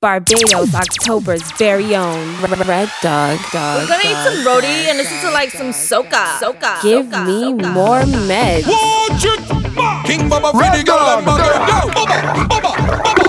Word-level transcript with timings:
Barbados, 0.00 0.74
October's 0.74 1.52
very 1.58 1.94
own 1.94 2.40
Red 2.40 2.88
Dog. 3.02 3.38
Dog. 3.52 3.82
We're 3.82 3.86
gonna 3.86 4.02
eat 4.02 4.16
some 4.24 4.46
roti 4.46 4.88
and 4.88 4.96
listen 4.96 5.20
to 5.20 5.30
like 5.30 5.50
some 5.50 5.72
soca. 5.72 6.40
Soca. 6.40 6.80
Give 6.82 7.04
soca, 7.04 7.26
me 7.26 7.52
soca. 7.52 7.72
more 7.74 8.00
meds. 8.24 8.66
Watch 8.66 9.26
it! 9.28 9.40
King 10.06 10.26
Baba 10.30 10.56
Freddy 10.56 10.84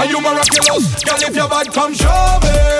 Are 0.00 0.06
you 0.06 0.18
miraculous? 0.22 1.04
Girl, 1.04 1.18
if 1.20 1.36
you're 1.36 1.46
bad, 1.46 1.70
come 1.74 1.92
show 1.92 2.38
me, 2.42 2.79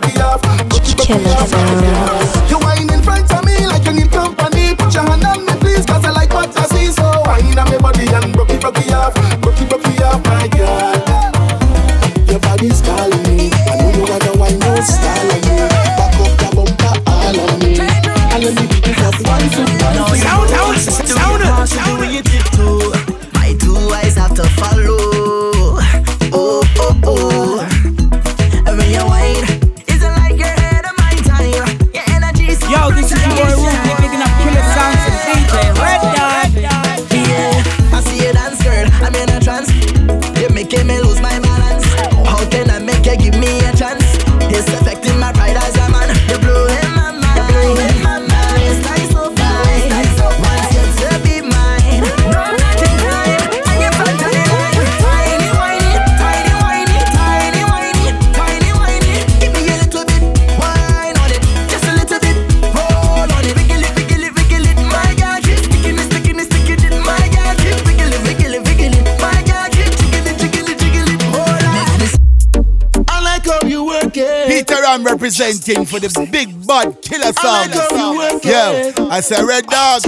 behalf. 0.00 0.40
Chillin' 1.08 2.47
Peter, 74.48 74.80
I'm 74.80 75.04
representing 75.04 75.84
for 75.84 76.00
the 76.00 76.08
big 76.32 76.48
bad 76.66 76.96
killer 77.02 77.36
sound. 77.36 77.68
like 77.68 77.90
how 77.92 78.12
you 78.12 78.18
work 78.18 78.42
Yo. 78.42 79.08
I 79.12 79.20
say 79.20 79.44
red 79.44 79.66
dog, 79.66 80.00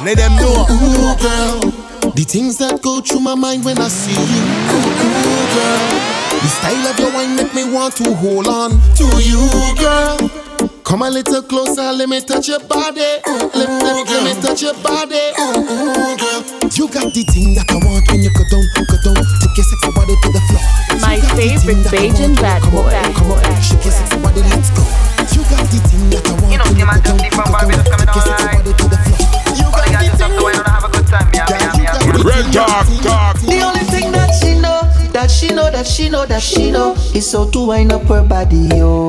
let 0.00 0.16
them 0.16 0.32
know. 0.40 0.64
Ooh, 0.64 1.12
girl. 1.20 1.68
The 2.16 2.24
things 2.24 2.56
that 2.56 2.80
go 2.80 3.02
through 3.02 3.20
my 3.20 3.34
mind 3.34 3.64
when 3.66 3.76
I 3.76 3.88
see 3.88 4.16
you. 4.16 4.42
Ooh, 4.72 5.44
girl. 5.52 6.12
The 6.40 6.48
style 6.48 6.86
of 6.88 6.98
your 6.98 7.12
wine 7.12 7.36
make 7.36 7.52
me 7.52 7.68
want 7.68 7.94
to 8.00 8.14
hold 8.16 8.48
on 8.48 8.80
to 8.96 9.06
you, 9.20 9.44
girl. 9.76 10.16
Come 10.84 11.02
a 11.02 11.10
little 11.10 11.42
closer, 11.42 11.92
let 11.92 12.08
me 12.08 12.20
touch 12.24 12.48
your 12.48 12.60
body. 12.60 13.20
Let, 13.28 13.52
let, 13.54 14.08
let 14.08 14.24
me 14.24 14.32
touch 14.40 14.62
your 14.62 14.74
body. 14.80 15.20
Ooh, 15.36 15.68
ooh, 15.68 16.16
girl. 16.16 16.40
You 16.72 16.88
got 16.88 17.12
the 17.12 17.28
thing 17.28 17.52
that 17.60 17.68
I 17.68 17.76
want 17.76 18.08
when 18.08 18.24
you 18.24 18.32
go 18.32 18.44
down, 18.48 18.64
go 18.88 18.96
down. 19.04 19.20
Take 19.20 19.56
your 19.60 19.68
sexy 19.68 19.92
body 19.92 20.16
to 20.16 20.28
the 20.32 20.40
favorite 21.42 21.82
thing 21.90 22.14
that 22.14 22.22
I 22.22 22.22
Bajan 22.22 22.30
want. 22.30 22.38
bad 22.38 22.62
Come 22.62 22.76
on, 22.78 22.86
boy. 22.86 23.02
Come 23.18 23.32
on, 23.34 23.58
shake 23.58 23.82
your 23.82 23.90
sexy 23.90 24.14
body, 24.22 24.42
let's 24.46 24.70
go. 24.70 24.82
You 25.34 25.42
got 25.50 25.66
the 25.66 25.78
thing 25.90 26.06
that 26.14 26.22
I 26.22 26.38
want. 26.38 26.52
You 26.54 26.58
know, 26.58 26.70
see 26.70 26.86
my 26.86 27.02
go 27.02 27.18
from. 27.34 27.50
Barbados 27.50 27.88
coming 27.90 28.06
Take 28.06 28.22
your 28.22 28.30
on 28.30 28.46
line. 28.46 28.62
to 28.62 28.86
the 28.86 28.98
floor. 29.02 29.18
You 29.58 29.66
got 29.74 29.82
the 29.82 29.90
the 29.90 29.90
guys 29.90 30.06
just 30.06 30.22
have 30.22 30.30
thing. 30.30 30.38
to 30.38 30.44
wine 30.46 30.62
have 30.62 30.86
a 30.86 30.90
good 30.94 31.06
time. 31.10 31.26
Yeah, 31.34 31.50
Girl, 31.50 31.58
yeah, 31.58 31.82
yeah, 31.82 31.98
yeah. 31.98 32.22
Red 32.22 32.46
thing, 32.46 32.54
Dog, 32.54 32.86
dog. 33.02 33.34
The 33.42 33.58
only 33.58 33.82
thing 33.90 34.14
that 34.14 34.30
she 34.38 34.54
know, 34.54 34.86
that 35.10 35.30
she 35.34 35.48
know, 35.50 35.66
that 35.70 35.86
she 35.86 36.06
know, 36.08 36.22
that 36.26 36.42
she 36.42 36.70
know, 36.70 36.94
is 37.10 37.32
how 37.32 37.50
to 37.50 37.60
wind 37.66 37.90
up 37.90 38.06
her 38.06 38.22
body, 38.22 38.68
oh. 38.78 39.02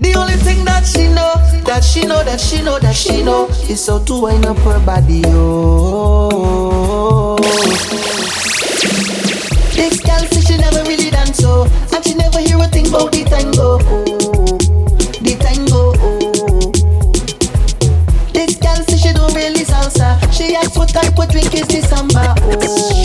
The 0.00 0.14
only 0.18 0.34
thing 0.42 0.64
that 0.66 0.82
she 0.86 1.06
know, 1.14 1.34
that 1.62 1.84
she 1.84 2.02
know, 2.06 2.22
that 2.26 2.40
she 2.40 2.58
know, 2.62 2.78
that 2.80 2.94
she 2.96 3.22
know, 3.22 3.46
is 3.70 3.86
how 3.86 3.98
to 4.02 4.20
wind 4.20 4.46
up 4.46 4.58
her 4.66 4.80
body, 4.84 5.22
oh. 5.26 6.98
About 12.88 13.12
the 13.12 13.24
tango, 13.24 13.78
oh. 13.82 14.04
The 15.20 15.36
tango, 15.40 15.92
oh. 16.00 16.72
This 18.32 18.56
girl 18.56 18.76
say 18.84 18.96
she 18.96 19.12
don't 19.12 19.34
really 19.34 19.64
salsa. 19.64 20.18
She 20.32 20.54
asks 20.54 20.76
what 20.76 20.88
type 20.88 21.18
of 21.18 21.28
drink 21.30 21.54
is 21.54 21.66
this 21.68 21.88
samba. 21.88 22.34
Oh, 22.38 22.97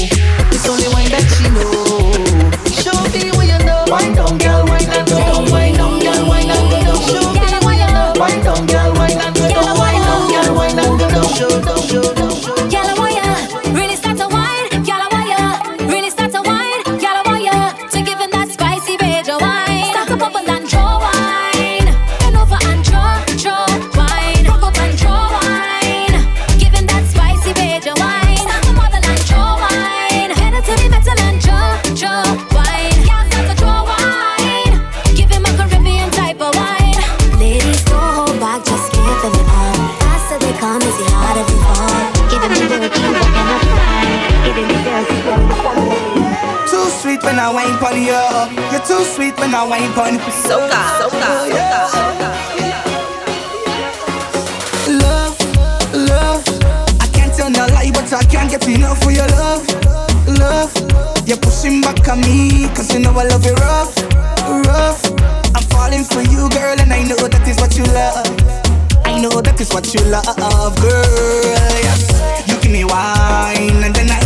I 47.43 47.51
wine 47.51 47.77
pon 47.77 47.99
you. 47.99 48.15
You're 48.71 48.85
too 48.87 49.03
sweet 49.03 49.37
when 49.37 49.53
I 49.53 49.67
wine 49.67 49.91
pon 49.91 50.13
you. 50.13 50.19
Soca. 50.47 50.79
Soca. 50.95 51.51
Soca. 51.91 52.29
Love, 55.03 55.35
love. 55.91 56.43
I 57.03 57.07
can't 57.11 57.33
tell 57.35 57.49
no 57.49 57.65
lie, 57.75 57.91
but 57.91 58.07
I 58.13 58.23
can't 58.31 58.49
get 58.49 58.65
enough 58.65 59.03
for 59.03 59.11
your 59.11 59.27
love, 59.35 59.67
love. 60.39 60.71
You're 61.27 61.35
pushing 61.35 61.81
back 61.81 62.07
on 62.07 62.21
me, 62.21 62.69
cause 62.75 62.93
you 62.93 63.01
know 63.01 63.11
I 63.11 63.27
love 63.27 63.45
you 63.45 63.55
rough, 63.55 63.91
rough. 64.63 65.03
I'm 65.53 65.63
falling 65.67 66.05
for 66.05 66.21
you, 66.21 66.47
girl, 66.47 66.79
and 66.79 66.93
I 66.93 67.03
know 67.03 67.27
that 67.27 67.45
is 67.45 67.59
what 67.59 67.75
you 67.75 67.83
love. 67.91 68.23
I 69.03 69.19
know 69.19 69.41
that 69.41 69.59
is 69.59 69.73
what 69.73 69.93
you 69.93 69.99
love, 70.07 70.79
girl. 70.79 71.59
Yes, 71.83 72.07
you 72.47 72.55
give 72.61 72.71
me 72.71 72.85
wine, 72.85 73.83
and 73.83 73.93
then 73.93 74.09
I, 74.11 74.23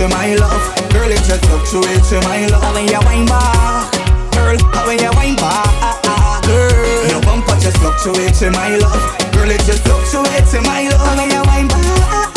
to 0.00 0.08
my 0.08 0.34
love, 0.34 0.64
girl. 0.96 1.12
It 1.12 1.20
just 1.28 1.44
fluctuates 1.44 2.08
to 2.08 2.20
my 2.24 2.46
love. 2.46 2.72
When 2.72 2.88
you 2.88 3.00
wine 3.04 3.26
back, 3.26 3.92
girl. 4.32 4.56
When 4.88 4.96
you 4.96 5.12
wine 5.12 5.36
back, 5.36 6.00
girl. 6.48 7.04
Your 7.12 7.20
bumper 7.20 7.52
just 7.60 7.76
fluctuates 7.84 8.38
to 8.40 8.50
my 8.50 8.76
love, 8.80 9.04
girl. 9.32 9.50
It 9.50 9.60
just 9.68 9.84
fluctuates 9.84 10.52
to 10.52 10.62
my 10.62 10.88
love. 10.88 11.18
When 11.20 11.28
you 11.28 11.42
wine 11.44 11.68
back, 11.68 12.32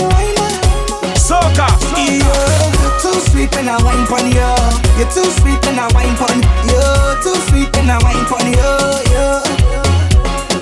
you 0.00 0.08
wine 0.08 0.32
back. 0.32 1.20
Soca. 1.20 1.68
Yeah, 1.92 2.72
too 3.04 3.20
sweet 3.28 3.52
when 3.52 3.68
I 3.68 3.76
wine 3.84 4.06
pon 4.08 4.24
you. 4.32 4.48
You're 4.96 5.12
too 5.12 5.28
sweet 5.36 5.60
when 5.60 5.76
I 5.76 5.92
wine 5.92 6.16
pon 6.16 6.40
you. 6.40 6.80
Too 7.20 7.36
sweet 7.52 7.68
when 7.76 7.90
I 7.90 8.00
wine 8.00 8.24
pon 8.32 8.48
you. 8.48 8.72
Yeah. 9.12 9.44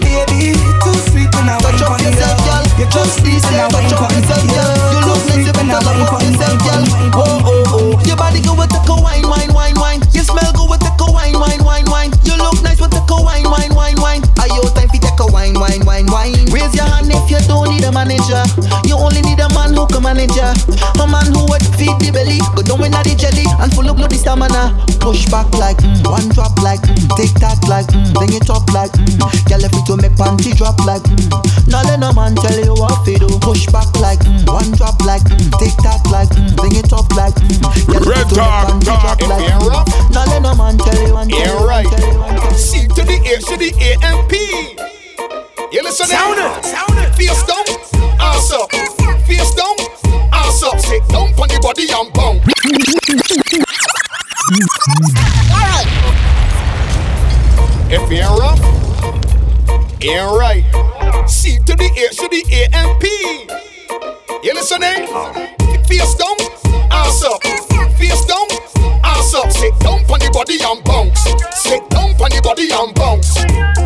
Baby, 0.03 0.59
too 0.83 0.99
sweet 1.07 1.31
when 1.39 1.47
I 1.47 1.55
wine 1.63 1.79
pon 1.87 2.03
you. 2.03 2.64
You're 2.75 2.91
too 2.91 3.07
sweet 3.07 3.39
when 3.47 3.55
I 3.55 3.69
wine 3.71 3.87
pon 3.95 4.11
you. 4.51 4.67
You 4.91 5.01
look 5.07 5.23
nice, 5.31 5.47
you 5.47 5.53
better 5.55 5.79
love 5.79 6.09
pon 6.11 6.21
yourself, 6.27 6.59
girl. 6.59 6.83
you. 6.83 7.11
Oh, 7.15 7.39
oh, 7.47 7.65
oh. 7.71 8.05
Your 8.05 8.17
body 8.17 8.43
go 8.43 8.55
with 8.59 8.71
the 8.71 8.83
wine, 8.99 9.23
wine, 9.31 9.53
wine, 9.55 9.79
wine. 9.79 10.01
You 10.11 10.23
smell 10.27 10.51
good 10.53 10.69
with 10.69 10.81
the 10.83 10.91
wine, 11.15 11.39
wine, 11.39 11.63
wine, 11.63 11.87
wine. 11.87 12.11
You 12.27 12.35
look 12.37 12.59
nice 12.67 12.81
with 12.81 12.91
the 12.91 13.01
wine, 13.23 13.47
wine, 13.47 13.75
wine, 13.75 13.99
wine. 14.03 14.23
Are 14.43 14.49
you 14.51 14.63
time 14.75 14.89
for 14.91 14.99
take 14.99 15.21
a 15.23 15.27
wine, 15.31 15.55
wine, 15.55 15.87
wine, 15.87 16.07
wine? 16.11 16.44
Your 16.75 16.87
hand 16.91 17.11
if 17.11 17.31
you 17.31 17.39
don't 17.47 17.71
need 17.71 17.85
a 17.85 17.93
manager. 17.93 18.43
You 18.85 18.99
only 18.99 19.23
need 19.23 19.41
a 19.41 19.49
man 19.55 19.75
who 19.75 19.87
can 19.87 20.03
manage 20.03 20.35
ya. 20.37 20.53
A 20.99 21.07
man 21.07 21.31
who 21.33 21.47
would 21.51 21.65
feed 21.79 21.95
the 22.03 22.11
belly, 22.11 22.39
go 22.59 22.63
down 22.67 22.83
in 22.85 22.93
the 22.93 23.15
jelly 23.15 23.47
and 23.63 23.71
full 23.73 23.87
of 23.89 23.97
bloody 23.97 24.19
stamina. 24.19 24.75
Push 25.01 25.27
back 25.31 25.49
like 25.55 25.79
mm, 25.85 26.01
one 26.09 26.29
drop 26.35 26.57
like 26.65 26.81
mm, 26.83 26.97
take 27.17 27.35
that 27.39 27.61
like 27.69 27.87
mm, 27.93 28.11
bring 28.15 28.33
it 28.35 28.49
up 28.51 28.65
like 28.73 28.93
mm. 28.97 29.21
Girl, 29.47 29.63
if 29.63 29.75
to 29.87 29.95
make 30.01 30.17
panty 30.19 30.57
drop 30.57 30.79
like 30.85 31.03
mm. 31.07 31.29
Now 31.69 31.83
let 31.85 32.01
no 32.01 32.13
man 32.13 32.35
tell 32.35 32.57
you 32.59 32.75
what 32.75 33.05
to 33.05 33.15
do. 33.19 33.29
Push 33.41 33.67
back 33.71 33.89
like 34.01 34.21
mm, 34.25 34.43
one 34.49 34.73
drop 34.75 34.99
like 35.05 35.23
mm, 35.29 35.51
take 35.61 35.77
that 35.85 36.03
like 36.11 36.31
mm, 36.35 36.51
bring 36.57 36.75
it 36.75 36.93
up 36.93 37.07
like 37.15 37.35
mm. 37.37 37.61
Girl, 37.87 38.03
Red 38.03 38.27
it 38.27 38.29
to 38.33 38.37
make 38.37 38.45
talk, 38.45 38.81
talk, 38.83 39.19
drop 39.19 39.21
like 39.29 39.47
mm. 39.47 40.11
Now 40.11 40.25
let 40.27 40.43
no 40.43 40.55
man 40.55 40.79
tell 40.79 40.97
you 40.99 41.13
one 41.15 41.29
Yeah, 41.31 41.53
right. 41.63 41.85
one 41.87 41.95
tell 41.95 42.13
you 42.13 42.19
one 42.19 42.37
tell 42.37 42.53
you. 42.53 42.59
C 42.59 42.87
to 42.89 43.03
the 43.05 43.17
A 43.29 43.35
to 43.45 43.55
the 43.61 43.71
A 43.79 43.91
and 44.03 44.21
P. 44.31 44.94
You 45.75 45.83
listen 45.83 46.07
Sound 46.07 46.37
now? 46.37 46.57
it, 46.57 46.65
sound 46.67 46.99
it. 47.01 47.13
Face 47.17 47.43
down, 47.43 47.65
ass 48.21 48.53
up. 48.53 48.71
Face 49.27 49.53
down, 49.57 49.75
ass 50.33 50.63
up. 50.63 50.79
Sit 50.79 51.03
down 51.09 51.35
on 51.35 51.49
the 51.49 51.59
body 51.61 51.91
and 51.91 52.13
bounce. 52.15 52.47
If 57.91 58.09
you're 58.09 58.39
rough, 58.39 58.63
you're 60.01 60.39
right. 60.39 60.63
C 61.29 61.59
to 61.67 61.75
the 61.75 61.91
A 61.91 62.15
to 62.15 62.29
the 62.29 62.45
A 62.55 62.69
and 62.73 63.01
P. 63.01 63.09
You 64.47 64.55
listening? 64.55 65.09
Face 65.89 66.15
down, 66.15 66.37
ass 66.93 67.25
up. 67.25 67.43
Face 67.99 68.25
down, 68.27 68.47
ass 69.03 69.35
up. 69.35 69.51
Sit 69.51 69.77
down 69.81 69.99
on 70.09 70.21
the 70.21 70.31
body 70.33 70.57
and 70.63 70.85
bounce. 70.85 71.21
Sit 71.61 71.91
down 71.91 72.11
on 72.11 72.31
the 72.31 72.41
body 72.45 72.71
and 72.71 72.95
bounce. 72.95 73.84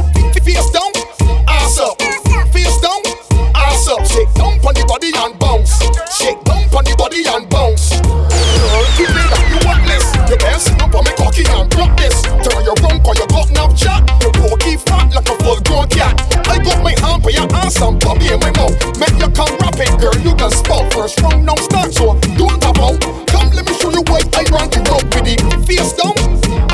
Chat. 13.79 14.03
Your 14.21 14.33
pokey 14.35 14.77
fat 14.77 15.15
like 15.15 15.29
a 15.31 15.37
full 15.43 15.61
grown 15.63 15.87
cat. 15.89 16.19
I 16.51 16.59
got 16.59 16.83
my 16.83 16.95
hand 16.99 17.23
for 17.23 17.31
your 17.31 17.47
ass 17.55 17.81
and 17.81 17.99
bobby 18.03 18.35
in 18.35 18.41
my 18.43 18.51
mouth. 18.59 18.75
Make 18.99 19.15
you 19.23 19.31
come 19.31 19.55
rap 19.63 19.79
it, 19.79 19.95
girl. 20.03 20.15
You 20.27 20.35
can 20.35 20.51
spout 20.51 20.93
first 20.93 21.21
round 21.23 21.47
now 21.47 21.55
start 21.57 21.95
so 21.95 22.19
don't 22.35 22.59
tap 22.61 22.79
out. 22.83 22.99
Come 23.31 23.51
let 23.55 23.65
me 23.65 23.73
show 23.79 23.91
you 23.95 24.03
why 24.11 24.21
I 24.35 24.43
run 24.51 24.69
the 24.75 24.83
rope 24.91 25.07
with 25.15 25.31
it. 25.31 25.41
Face 25.65 25.95
down, 25.95 26.19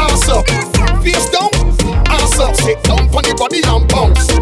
ass 0.01 0.29
up. 0.33 0.49
Face 1.05 1.29
down, 1.29 1.53
ass 2.09 2.41
up. 2.41 2.57
Sit 2.57 2.83
down 2.89 3.05
on 3.13 3.23
the 3.23 3.35
body 3.37 3.61
and 3.61 3.85
bounce, 3.93 4.33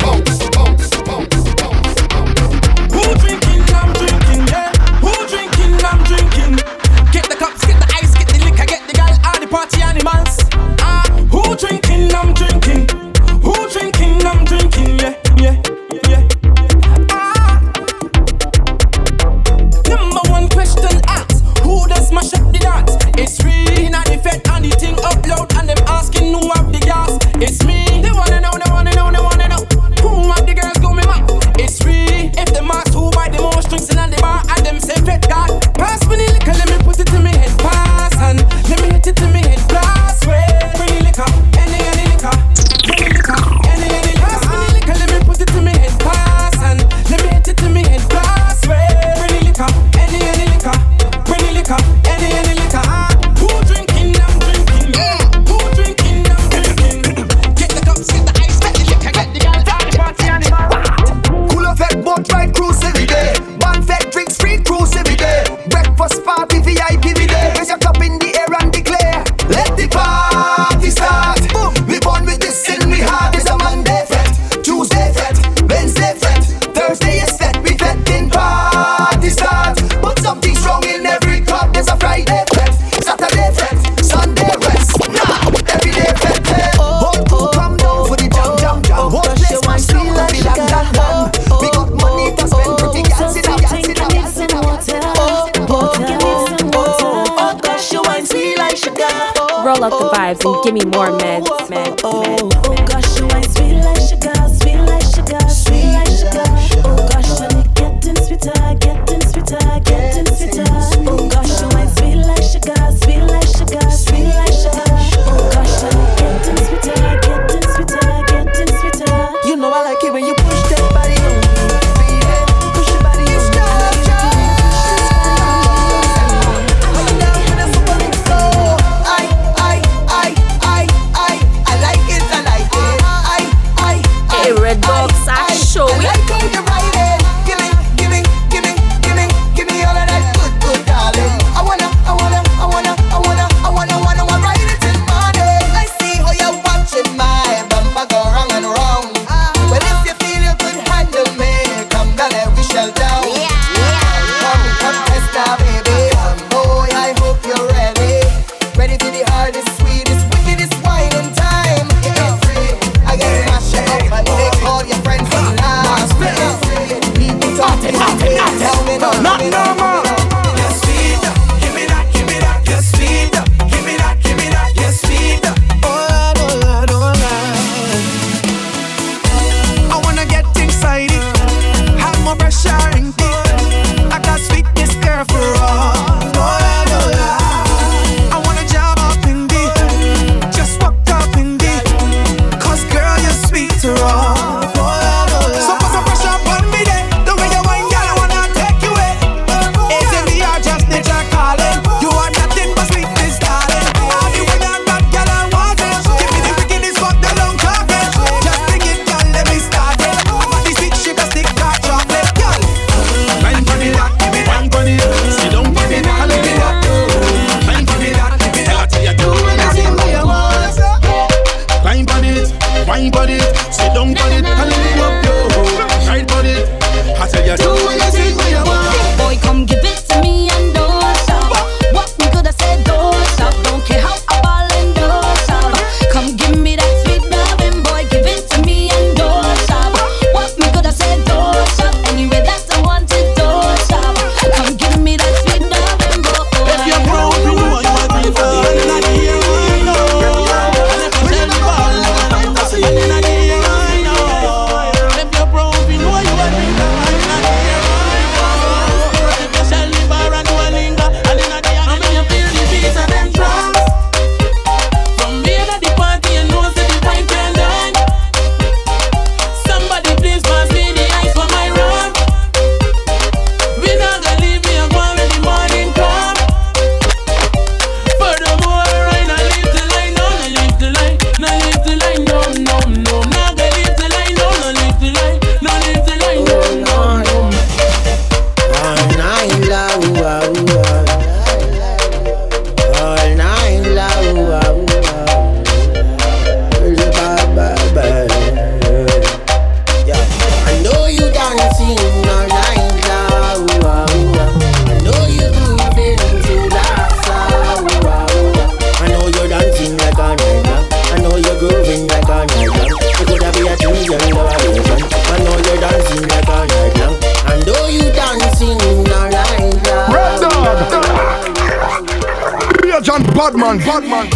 man, 323.78 323.86
bad 323.86 324.04
man. 324.04 324.26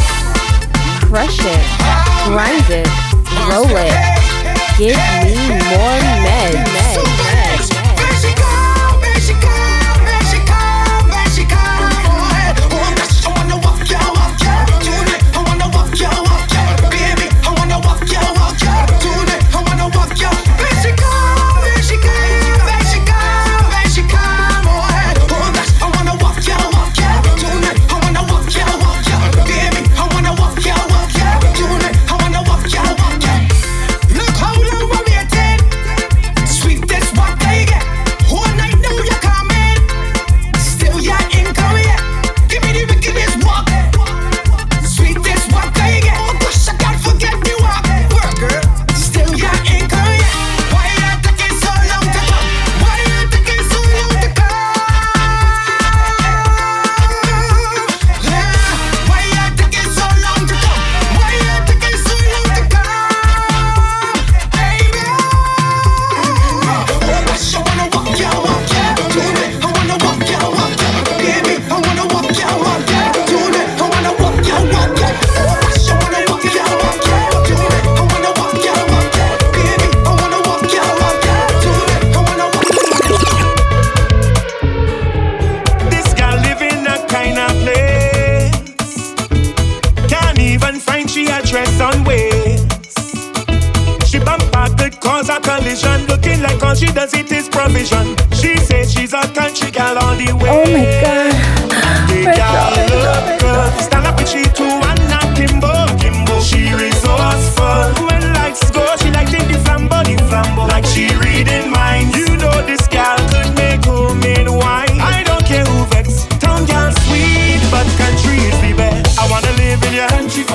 Crush 1.09 1.39
it, 1.41 1.63
grind 2.27 2.65
it, 2.71 2.89
roll 3.49 3.67
it, 3.69 3.95
give 4.79 4.97
me 5.23 5.26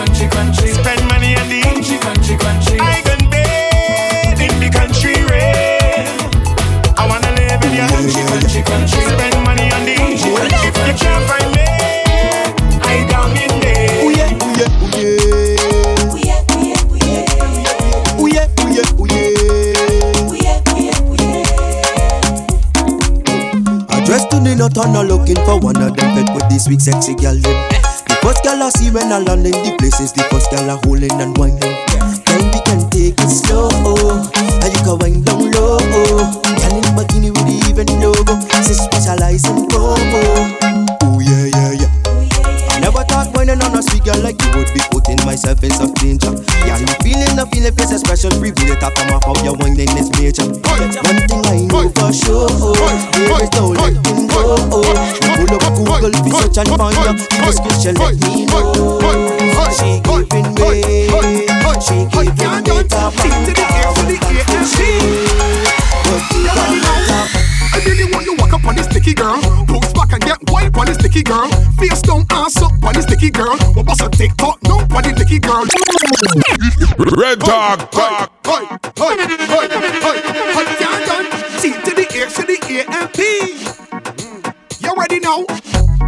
country, 0.06 0.28
country. 0.30 0.70
Spend 0.74 1.08
money 1.08 1.36
on 1.38 1.48
the 1.48 1.62
country, 1.62 1.98
country, 2.00 2.38
country. 2.38 2.80
I 2.82 3.02
got 3.06 3.22
bed 3.30 4.42
in 4.42 4.54
the 4.58 4.70
country 4.74 5.14
rain. 5.30 6.10
I 6.98 7.06
wanna 7.06 7.30
live 7.38 7.62
in 7.62 7.74
your 7.78 7.88
country, 7.94 8.24
country, 8.34 8.62
country. 8.66 9.02
Spend 9.14 9.38
money 9.46 9.70
on 9.70 9.86
the 9.86 9.94
country, 10.02 10.34
country. 10.34 10.72
country. 10.74 10.90
you 10.90 10.98
can't 10.98 11.24
find 11.30 11.50
me, 11.54 11.66
I 12.82 13.06
down 13.10 13.38
in 13.38 13.54
there. 13.62 14.02
Ooh 14.02 14.10
yeah, 14.10 14.42
ooh 14.42 14.54
yeah, 14.58 14.82
ooh 14.82 14.98
yeah. 16.18 16.42
Dressed 24.12 24.30
to 24.32 24.40
the 24.40 24.56
nut 24.58 24.78
and 24.78 24.94
not 24.94 25.06
looking 25.06 25.38
for 25.46 25.58
one 25.60 25.78
of 25.78 25.96
them 25.96 26.10
pet 26.16 26.36
with 26.36 26.50
this 26.50 26.68
week's 26.68 26.84
sexy 26.84 27.16
girl 27.16 27.36
them. 27.36 27.71
First 28.32 28.46
girl 28.46 28.64
I 28.64 28.70
see 28.70 28.90
when 28.92 29.12
I 29.12 29.20
land 29.20 29.46
in 29.46 29.52
the 29.52 29.76
place 29.78 30.00
is 30.00 30.14
the 30.14 30.24
first 30.32 30.52
girl 30.52 30.72
I 30.72 30.80
holding 30.86 31.12
and 31.20 31.38
whining. 31.38 31.60
Then 31.60 32.48
we 32.48 32.62
can 32.64 32.90
take 32.90 33.20
it 33.20 33.28
slow, 33.28 33.68
and 34.64 34.72
you 34.72 34.80
can 34.88 35.00
wind 35.00 35.26
down 35.26 35.52
low. 35.52 36.41
me 47.72 47.78
face 47.78 47.92
a 47.92 48.00
special 48.00 48.32
brief 48.40 48.56
data 48.56 48.92
from 48.96 49.10
up 49.10 49.28
out 49.28 49.44
your 49.44 49.56
winding 49.56 49.90
is 49.98 50.10
major. 50.20 50.46
One 50.46 50.92
thing 51.28 51.46
I 51.46 51.66
know 51.68 51.90
for 51.90 52.12
sure, 52.12 52.50
there 53.12 53.44
is 53.44 53.52
no 53.56 53.70
letting 53.70 54.28
go. 54.28 54.58
Pull 55.36 55.56
up 55.56 55.74
Google, 55.76 56.12
be 56.24 56.32
search 56.32 56.58
and 56.58 56.70
find 56.76 56.98
out 56.98 57.18
the 57.18 57.26
description. 57.46 57.96
Let 57.96 58.16
me 58.22 58.46
know. 58.46 58.74
She 59.72 60.02
giving 60.04 60.50
way, 60.60 61.08
she 61.80 62.06
giving 62.12 62.64
me 62.64 62.84
top. 62.88 63.14
She 63.14 63.30
to 63.30 63.52
the 63.56 63.64
ear, 63.64 63.92
to 63.96 64.04
the 64.10 64.18
ear, 64.32 64.44
and 64.48 64.68
she. 64.68 64.90
Really 67.86 68.06
want 68.14 68.26
you 68.26 68.36
walk 68.36 68.54
up 68.54 68.66
on 68.66 68.76
this 68.76 68.86
sticky 68.86 69.14
girl. 69.14 69.42
Push 69.68 69.94
back 69.94 70.14
and 70.14 70.22
get 70.22 70.38
wild 70.52 70.78
on 70.78 70.86
this 70.86 70.98
sticky 70.98 71.24
girl. 71.24 71.50
Face 71.80 72.02
down, 72.02 72.26
ass 72.32 72.62
up 72.62 72.72
on 72.84 72.94
this 72.94 73.06
sticky 73.06 73.32
girl. 73.32 73.58
What 73.74 73.88
was 73.88 74.02
a 74.02 74.10
TikTok? 74.10 74.60
up 74.96 75.04
the 75.04 75.14
dicky 75.14 75.40
girl. 75.40 75.64
Red 77.18 77.40
dog, 77.40 77.90
dog. 77.92 78.30
Hoi, 78.46 78.66
hoi, 78.98 79.16
hoi, 79.48 79.68
hoi, 80.02 80.18
hoi, 80.56 80.66
down, 80.80 81.00
down. 81.08 81.24
C 81.60 81.72
to 81.72 81.92
the 81.96 82.06
A, 82.18 82.28
to 82.28 82.44
the 82.44 82.58
A 82.70 82.86
and 82.88 83.08
P. 83.14 83.22
You 84.82 84.94
ready 84.98 85.20
now? 85.20 85.46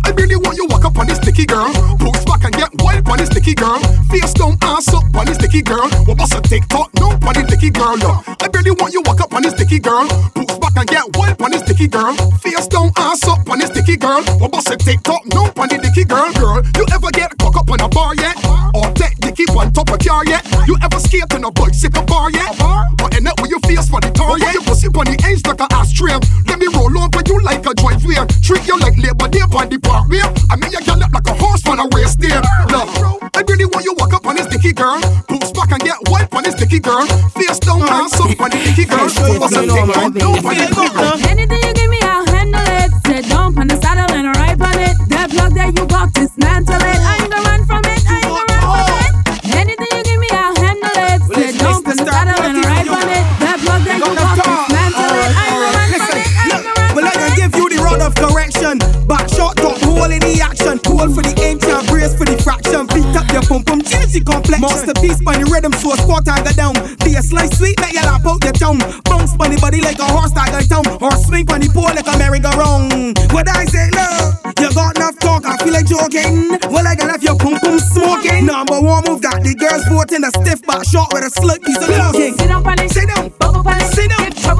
I 0.05 0.11
really 0.17 0.35
want 0.35 0.57
you 0.57 0.65
walk 0.67 0.85
up 0.85 0.97
on 0.97 1.07
this 1.07 1.17
sticky 1.17 1.45
girl. 1.45 1.71
Push 1.99 2.25
back 2.25 2.43
and 2.43 2.53
get 2.53 2.69
wild 2.79 3.07
on 3.07 3.17
this 3.17 3.29
sticky 3.29 3.53
girl. 3.53 3.79
Face 4.11 4.33
down, 4.33 4.57
ass 4.61 4.93
up 4.93 5.03
on 5.15 5.25
this 5.25 5.37
sticky 5.37 5.61
girl. 5.61 5.87
What 6.05 6.17
bust 6.17 6.33
a 6.33 6.41
TikTok? 6.41 6.91
No, 6.99 7.11
on 7.11 7.33
this 7.33 7.47
sticky 7.47 7.69
girl. 7.69 7.95
No. 7.97 8.23
I 8.27 8.49
really 8.53 8.71
want 8.71 8.93
you 8.93 9.01
walk 9.05 9.21
up 9.21 9.33
on 9.33 9.43
this 9.43 9.53
sticky 9.53 9.79
girl. 9.79 10.07
Push 10.35 10.57
back 10.59 10.75
and 10.75 10.87
get 10.87 11.05
wild 11.15 11.41
on 11.41 11.51
this 11.51 11.61
sticky 11.61 11.87
girl. 11.87 12.13
Face 12.41 12.67
down, 12.67 12.91
ass 12.97 13.23
up 13.27 13.47
on 13.49 13.59
this 13.59 13.69
sticky 13.69 13.97
girl. 13.97 14.23
What 14.41 14.51
bust 14.51 14.69
a 14.69 14.77
TikTok? 14.77 15.25
No, 15.27 15.51
on 15.55 15.69
this 15.69 15.79
sticky 15.79 16.03
girl. 16.05 16.31
Girl, 16.33 16.61
you 16.75 16.85
ever 16.91 17.11
get 17.11 17.37
cock 17.37 17.55
up 17.57 17.69
on 17.69 17.79
a 17.79 17.87
bar? 17.87 18.13
yet? 18.15 18.32
Or 19.53 19.63
take 19.63 19.73
dicky 19.73 19.73
on 19.73 19.73
top 19.73 19.89
of 19.89 19.99
car 19.99 20.23
yet? 20.25 20.43
You 20.67 20.77
ever 20.83 20.99
skate 20.99 21.33
on 21.33 21.43
a 21.43 21.51
bicycle 21.51 22.03
bar 22.05 22.31
yet? 22.31 22.57
But 22.97 23.15
end 23.15 23.27
up 23.27 23.39
with 23.41 23.51
your 23.51 23.59
face 23.61 23.89
for 23.89 24.01
the 24.01 24.11
tar 24.11 24.37
yet? 24.39 24.53
You 24.53 24.61
pussy 24.61 24.87
on 24.87 25.05
the 25.05 25.17
edge 25.25 25.45
like 25.45 25.61
a 25.61 25.67
ashtray. 25.73 26.17
Let 26.47 26.59
me 26.59 26.67
roll 26.73 26.93
over 26.97 27.21
you 27.25 27.39
like 27.41 27.65
a 27.65 27.73
driveway. 27.73 28.25
Treat 28.41 28.65
you 28.67 28.77
like 28.79 28.97
labor 28.97 29.27
day 29.27 29.45
on 29.45 29.69
the 29.69 29.77
parkway. 29.79 30.21
I 30.49 30.55
mean 30.55 30.71
you 30.71 30.81
gal 30.81 31.01
up 31.03 31.11
like 31.13 31.27
a 31.27 31.33
horse 31.33 31.65
on 31.67 31.79
a 31.79 31.85
race 31.95 32.15
day. 32.15 32.33
Look, 32.71 32.87
I 33.33 33.41
really 33.47 33.65
want 33.65 33.85
you 33.85 33.93
walk 33.97 34.13
up 34.13 34.25
on 34.25 34.35
this 34.35 34.47
sticky 34.47 34.73
girl. 34.73 34.99
Boost 35.27 35.53
back 35.53 35.71
and 35.71 35.81
get 35.81 35.97
wipe 36.09 36.33
on 36.33 36.43
this 36.43 36.55
sticky 36.55 36.79
girl. 36.79 37.05
Face 37.35 37.59
down, 37.59 37.81
ass 37.83 38.19
up 38.19 38.39
on 38.39 38.49
the 38.49 38.57
sticky 38.57 38.85
girl. 38.85 39.09
What's 39.39 39.55
a 39.55 39.65
thing? 39.65 39.87
No, 39.87 39.93
on 40.01 40.13
the 40.13 40.21
sticky 40.21 40.89
girl. 40.93 41.17
Anything 41.29 41.61
you 41.61 41.73
give 41.73 41.89
me, 41.89 41.99
I'll 42.01 42.25
handle 42.25 42.61
it. 42.61 42.91
Sit 43.05 43.29
down 43.29 43.57
on 43.57 43.67
the 43.67 43.77
saddle 43.81 44.09
and 44.15 44.27
ride 44.37 44.61
on 44.61 44.77
it. 44.79 44.95
That 45.09 45.29
plug 45.29 45.53
that 45.55 45.73
you 45.77 45.85
got, 45.87 46.13
dismantle 46.13 46.75
it. 46.75 46.81
I 46.81 47.17
ain't 47.21 47.31
gonna 47.31 47.52
correction. 58.79 59.07
Back 59.07 59.29
shot, 59.29 59.55
top 59.57 59.77
hole 59.81 60.09
in 60.09 60.19
the 60.19 60.41
action. 60.41 60.79
Cool 60.79 61.09
for 61.13 61.21
the 61.21 61.33
ancient, 61.41 61.87
brace 61.87 62.15
for 62.15 62.25
the 62.25 62.37
fraction. 62.41 62.87
Beat 62.87 63.15
up 63.15 63.29
your 63.31 63.43
pum 63.43 63.63
pum, 63.63 63.81
change 63.81 64.13
the 64.13 64.21
complexion. 64.23 64.61
Masterpiece 64.61 65.21
by 65.21 65.37
the 65.37 65.45
rhythm, 65.45 65.73
so 65.73 65.95
squat 65.95 66.27
and 66.27 66.45
go 66.45 66.51
down. 66.53 66.73
Be 67.03 67.15
a 67.15 67.21
slice 67.21 67.57
sweet, 67.57 67.79
like 67.79 67.93
you 67.93 68.01
lap 68.01 68.25
out 68.25 68.43
your 68.43 68.53
tongue. 68.53 68.79
Bounce 69.05 69.33
on 69.37 69.51
the 69.51 69.57
body 69.61 69.81
like 69.81 69.99
a 69.99 70.07
horse 70.07 70.31
that 70.33 70.49
got 70.51 70.65
town. 70.65 70.85
Or 71.01 71.11
swing 71.25 71.49
on 71.51 71.61
the 71.61 71.69
pole 71.69 71.91
like 71.93 72.07
a 72.07 72.15
merry-go-round. 72.17 73.17
What 73.31 73.49
I 73.49 73.65
say, 73.65 73.89
love, 73.91 74.39
you 74.59 74.69
got 74.73 74.97
enough 74.97 75.17
talk, 75.19 75.45
I 75.45 75.57
feel 75.61 75.73
like 75.73 75.87
joking. 75.87 76.57
Well, 76.71 76.87
I 76.87 76.95
got 76.95 77.07
left 77.07 77.23
your 77.23 77.37
pum 77.37 77.59
pum 77.59 77.79
smoking. 77.79 78.45
Number 78.45 78.79
one 78.79 79.03
move 79.07 79.21
that 79.21 79.43
the 79.43 79.53
girls 79.55 79.85
vote 79.91 80.11
in 80.11 80.23
a 80.23 80.31
stiff 80.41 80.61
back 80.63 80.85
shot 80.85 81.11
with 81.13 81.25
a 81.27 81.29
slick 81.29 81.61
piece 81.61 81.77
of 81.77 81.89
clothing. 81.91 82.35
Sit 82.37 82.47
down. 82.47 82.63
Sit 82.89 83.07
down. 83.07 83.31
Sit 83.93 84.09
down. 84.09 84.52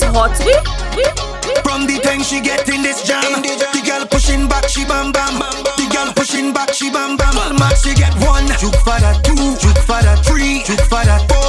Dog, 0.00 0.30
that 0.30 0.44
makes 0.44 0.50
it 0.50 1.18
hot. 1.18 1.62
From 1.62 1.86
the 1.86 1.98
time 2.02 2.22
she 2.22 2.40
get 2.40 2.68
in 2.68 2.82
this 2.82 3.02
jam, 3.06 3.22
the 3.42 3.82
girl 3.86 4.06
pushing 4.06 4.48
back, 4.48 4.68
she 4.68 4.84
bam 4.84 5.12
bam. 5.12 5.38
The 5.38 5.86
girl 5.92 6.12
pushing 6.14 6.52
back, 6.52 6.72
she 6.72 6.90
bam 6.90 7.16
bam. 7.16 7.32
Full 7.32 7.54
max, 7.58 7.82
she 7.84 7.94
get 7.94 8.14
one. 8.24 8.46
Juke 8.58 8.76
for 8.82 8.98
that 8.98 9.22
two, 9.22 9.36
juke 9.60 9.78
for 9.84 10.00
that 10.02 10.24
three, 10.24 10.62
juke 10.64 10.80
for 10.88 11.04
that 11.04 11.22
four, 11.28 11.45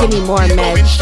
give 0.00 0.10
me 0.12 0.20
more 0.26 0.38
meds. 0.38 0.98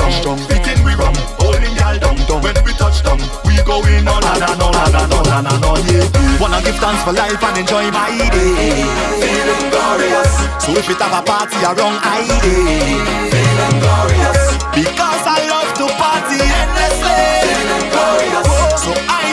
Fitting 0.48 0.80
we 0.84 0.94
rum, 0.94 1.14
holding 1.38 1.74
y'all 1.76 1.98
down, 1.98 2.16
down. 2.28 2.40
When 2.42 2.56
we 2.64 2.72
touch 2.72 3.02
down, 3.04 3.20
we 3.44 3.56
going 3.64 4.08
on 4.08 4.24
and 4.24 4.42
on 4.42 4.56
and 4.56 4.62
on 4.64 4.74
and 4.74 5.12
on 5.12 5.26
and 5.28 5.46
on, 5.46 5.64
on, 5.64 5.80
yeah. 5.86 6.40
Wanna 6.40 6.60
give 6.62 6.76
thanks 6.76 7.02
for 7.04 7.12
life 7.12 7.42
and 7.42 7.58
enjoy 7.58 7.90
my 7.92 8.10
day. 8.32 8.84
Feeling 9.20 9.64
glorious. 9.70 10.32
So 10.62 10.72
if 10.72 10.88
it 10.88 11.00
have 11.00 11.12
a 11.12 11.22
party 11.24 11.58
around 11.60 12.00
I 12.02 12.24
day, 12.40 13.00
feeling 13.32 13.76
glorious. 13.84 14.40
Because 14.72 15.24
I 15.24 15.40
love 15.48 15.70
to 15.80 15.86
party 16.00 16.40
endlessly. 16.40 17.20
Feeling 17.44 17.86
glorious. 17.92 18.48
So 18.80 18.92
I 19.08 19.25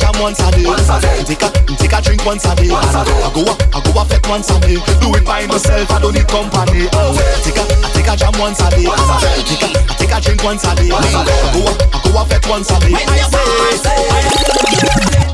jam 0.00 0.16
once 0.20 0.40
a 0.40 0.50
day. 0.50 0.64
Once 0.64 0.88
a 0.88 0.96
day. 1.00 1.22
Take 1.28 1.44
a, 1.44 1.48
take 1.76 1.92
a 1.92 2.00
drink 2.00 2.24
once 2.24 2.44
a 2.48 2.56
day. 2.56 2.72
Once 2.72 2.96
a 2.96 3.04
day. 3.04 3.20
I 3.20 3.28
go 3.36 3.44
up, 3.44 3.60
I 3.76 3.78
go 3.84 4.00
up 4.00 4.08
fete 4.08 4.26
once 4.28 4.48
a 4.50 4.56
day. 4.60 4.80
Do 5.04 5.12
it 5.14 5.24
by 5.24 5.46
myself, 5.46 5.90
I 5.92 6.00
don't 6.00 6.14
need 6.16 6.26
company. 6.26 6.88
Oh, 6.96 7.12
take 7.44 7.60
a, 7.60 7.64
I 7.68 7.88
take 7.92 8.08
a 8.08 8.16
jam 8.16 8.32
once 8.40 8.60
a 8.64 8.70
day. 8.72 8.88
Once 8.88 9.04
a 9.04 9.16
day. 9.20 9.44
Take 9.44 9.62
a, 9.62 9.68
I 9.76 9.94
take 10.00 10.12
a 10.16 10.18
drink 10.24 10.42
once 10.42 10.64
a 10.64 10.72
day. 10.74 10.88
Once 10.88 11.12
a 11.12 11.20
day. 11.28 11.36
I 11.36 11.52
go 11.52 11.60
up, 11.68 11.76
I 11.92 11.98
go 12.00 12.18
up 12.18 12.26
fete 12.32 12.48
once 12.48 12.70
a 12.72 12.80
day. 12.80 12.96
I 12.96 13.04
say, 13.28 14.00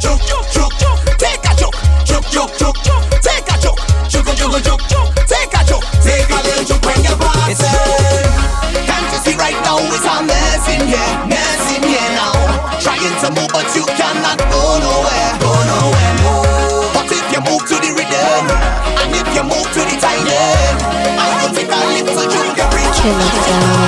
Juk, 0.03 0.21
juk, 0.27 0.45
juk, 0.51 0.73
juk. 0.83 0.99
Take 1.17 1.47
a 1.47 1.53
juk, 1.55 1.75
juk, 2.05 2.25
juk, 2.35 2.51
juk, 2.59 2.77
juk. 2.83 3.03
Take 3.23 3.49
a 3.49 3.57
juk, 3.63 3.79
you 23.07 23.13
reach. 23.13 23.86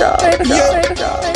Good 0.00 1.29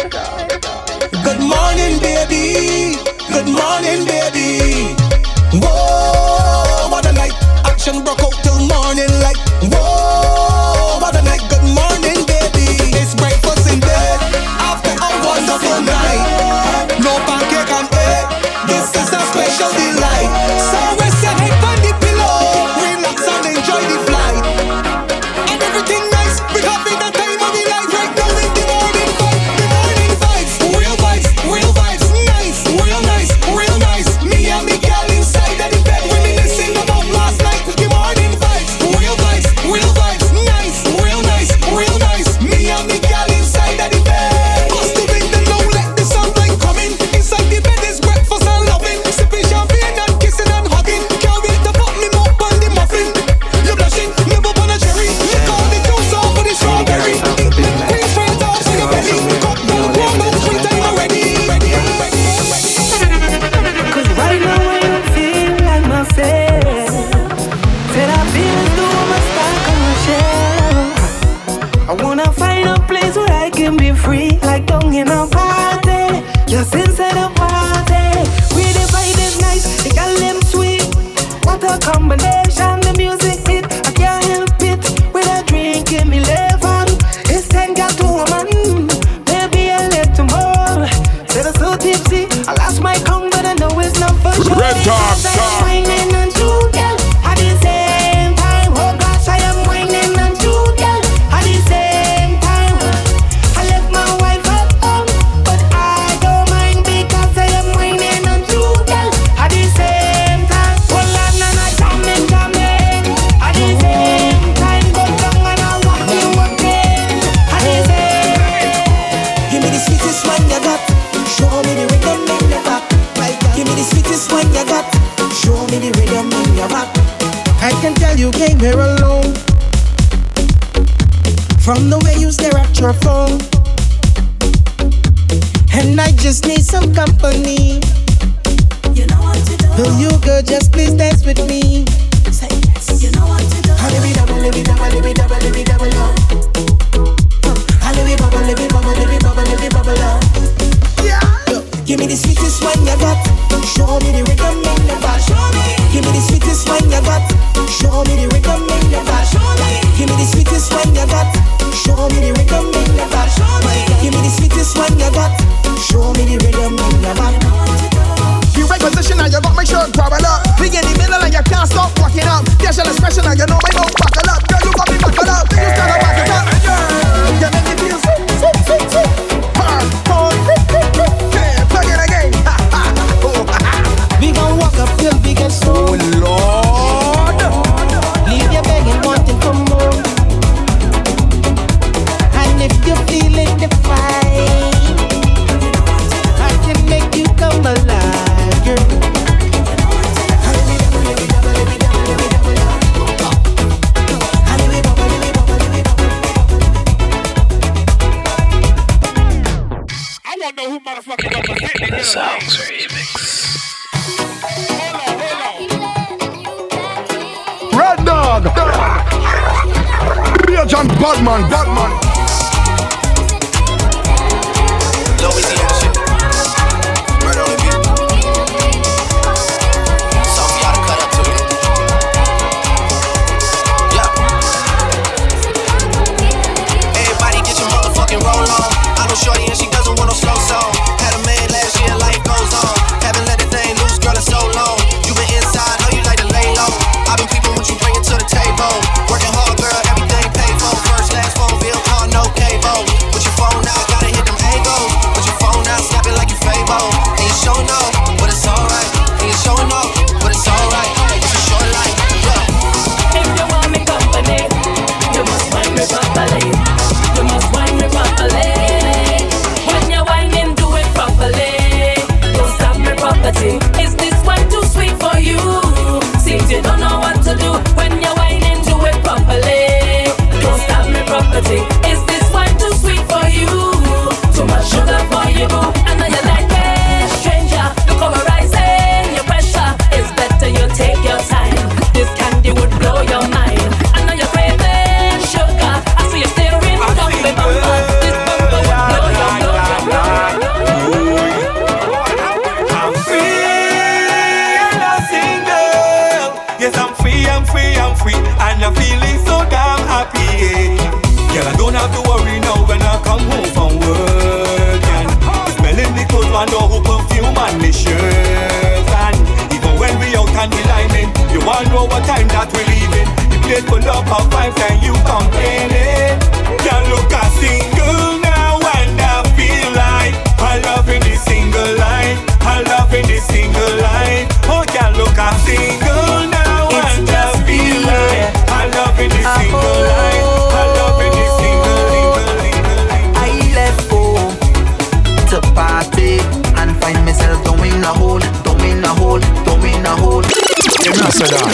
So 351.14 351.24
down. 351.26 351.46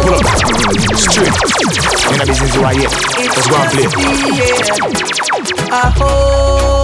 Pull 0.00 0.14
up. 0.14 0.24
Straight. 0.96 1.36
You 2.10 2.16
know 2.16 2.24
this 2.24 2.40
is 2.40 2.56
I 2.56 2.72
am. 2.72 2.90
That's 3.18 3.48
play. 3.68 3.84
Yeah. 4.32 4.64
I 5.70 5.92
hope. 5.94 6.83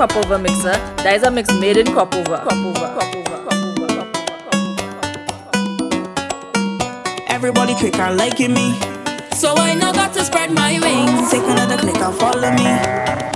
Copova 0.00 0.40
mixer. 0.40 0.72
That 1.04 1.16
is 1.16 1.24
a 1.24 1.30
mix 1.30 1.52
made 1.60 1.76
in 1.76 1.86
Copova. 1.88 2.42
Copova. 2.48 2.88
Everybody 7.28 7.74
quick 7.74 7.96
and 7.96 8.16
liking 8.16 8.54
me. 8.54 8.80
So 9.34 9.52
I 9.58 9.74
now 9.74 9.92
got 9.92 10.14
to 10.14 10.24
spread 10.24 10.52
my 10.52 10.80
wings. 10.80 11.30
Take 11.30 11.42
another 11.42 11.76
click 11.76 12.00
and 12.00 12.14
follow 12.16 12.50
me. 12.50 13.29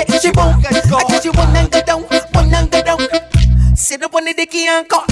She 0.00 0.06
flick, 0.06 0.22
she 0.22 0.30
boom. 0.32 0.54
I 0.56 1.04
guess 1.08 1.24
you 1.24 1.32
and 1.36 1.70
go 1.70 1.80
down, 1.82 2.04
and 2.08 2.70
go 2.70 2.82
down. 2.82 2.98
Sit 3.76 4.02
up 4.02 4.14
on 4.14 4.24
the 4.24 4.32
dicky 4.32 4.66
and 4.66 4.88
cut. 4.88 5.06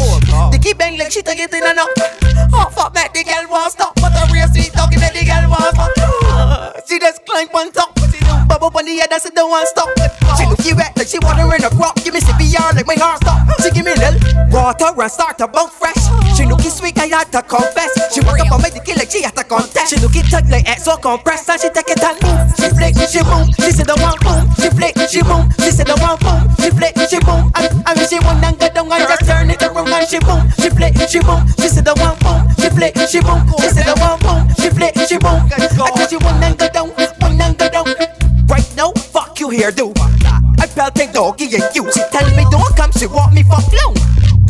Dicky 0.50 0.72
bang 0.72 0.98
like 0.98 1.10
she 1.10 1.20
take 1.20 1.40
it 1.40 1.52
in 1.52 1.62
and 1.62 1.78
out. 1.78 1.88
Oh 2.54 2.70
fuck, 2.70 2.94
make 2.94 3.12
the 3.12 3.24
girl 3.24 3.50
want 3.50 3.72
stop. 3.72 3.94
But 3.96 4.10
the 4.10 4.30
real 4.32 4.48
sweet 4.48 4.72
talking 4.72 5.00
make 5.00 5.12
the 5.12 5.24
girl 5.24 5.50
want 5.50 5.76
fuck. 5.76 6.88
She 6.88 6.98
just 6.98 7.24
climb 7.26 7.48
on 7.54 7.72
top. 7.72 7.87
The 8.88 9.04
I 9.04 9.18
said 9.20 9.36
don't 9.36 9.52
want 9.52 9.68
stop. 9.68 9.92
She 10.40 10.48
look 10.48 10.64
you 10.64 10.72
wet 10.72 10.96
like 10.96 11.12
she 11.12 11.20
water 11.20 11.44
in 11.44 11.60
a 11.60 11.68
crop. 11.68 12.00
Give 12.00 12.16
me 12.16 12.24
CPR 12.24 12.72
like 12.72 12.88
my 12.88 12.96
heart 12.96 13.20
stop. 13.20 13.44
She 13.60 13.68
give 13.68 13.84
me 13.84 13.92
little 13.92 14.16
water 14.48 14.88
and 14.96 15.12
start 15.12 15.36
to 15.44 15.46
bump 15.46 15.76
fresh. 15.76 16.08
She 16.32 16.48
looking 16.48 16.72
sweet, 16.72 16.96
I 16.96 17.12
had 17.12 17.28
to 17.36 17.44
confess. 17.44 17.92
She 18.16 18.24
walk 18.24 18.40
up 18.40 18.56
make 18.64 18.72
the 18.72 18.80
kill 18.80 18.96
like 18.96 19.12
she 19.12 19.20
had 19.20 19.36
to 19.36 19.44
contest. 19.44 19.92
She 19.92 20.00
looking 20.00 20.24
tight 20.32 20.48
like 20.48 20.64
exo 20.64 20.96
compressed 20.96 21.52
and 21.52 21.60
she 21.60 21.68
take 21.68 21.92
it 21.92 22.00
and 22.00 22.16
move. 22.16 22.40
She 22.56 22.68
flick, 22.72 22.96
she 23.12 23.20
boom. 23.28 23.44
She 23.60 23.76
said 23.76 23.92
the 23.92 23.96
one 24.00 24.16
boom. 24.24 24.48
She 24.56 24.72
flick, 24.72 24.96
she 25.04 25.20
boom. 25.20 25.44
She 25.60 25.68
said 25.68 25.84
the 25.84 25.96
one 26.00 26.16
boom. 26.24 26.40
She 26.56 26.72
flick, 26.72 26.96
she 27.12 27.20
boom. 27.20 27.52
And, 27.60 27.68
and 27.84 28.00
she 28.08 28.16
one 28.24 28.40
and 28.40 28.56
go 28.56 28.72
down 28.72 28.88
and 28.88 29.04
just 29.04 29.28
turn 29.28 29.52
it 29.52 29.60
around 29.68 29.92
and 29.92 30.08
she 30.08 30.16
boom. 30.24 30.48
She 30.56 30.72
flick, 30.72 30.96
she 31.12 31.20
boom. 31.20 31.44
She 31.60 31.68
said 31.68 31.84
the 31.84 31.92
one 32.00 32.16
boom. 32.24 32.40
She 32.56 32.72
flick, 32.72 32.96
she 33.04 33.20
boom. 33.20 33.44
She 33.60 33.68
said 33.68 33.84
the 33.84 34.00
one 34.00 34.16
boom. 34.24 34.48
She 34.56 34.72
flick, 34.72 34.96
she 35.04 35.20
boom. 35.20 35.44
Here, 39.58 39.74
dude. 39.74 39.98
I 40.62 40.70
felt 40.70 40.94
a 41.02 41.06
doggy 41.10 41.50
and 41.58 41.66
you. 41.74 41.82
She 41.90 42.02
tell 42.14 42.28
me 42.38 42.46
don't 42.46 42.70
come, 42.78 42.94
she 42.94 43.06
want 43.10 43.34
me 43.34 43.42
fuck 43.42 43.66
long. 43.82 43.98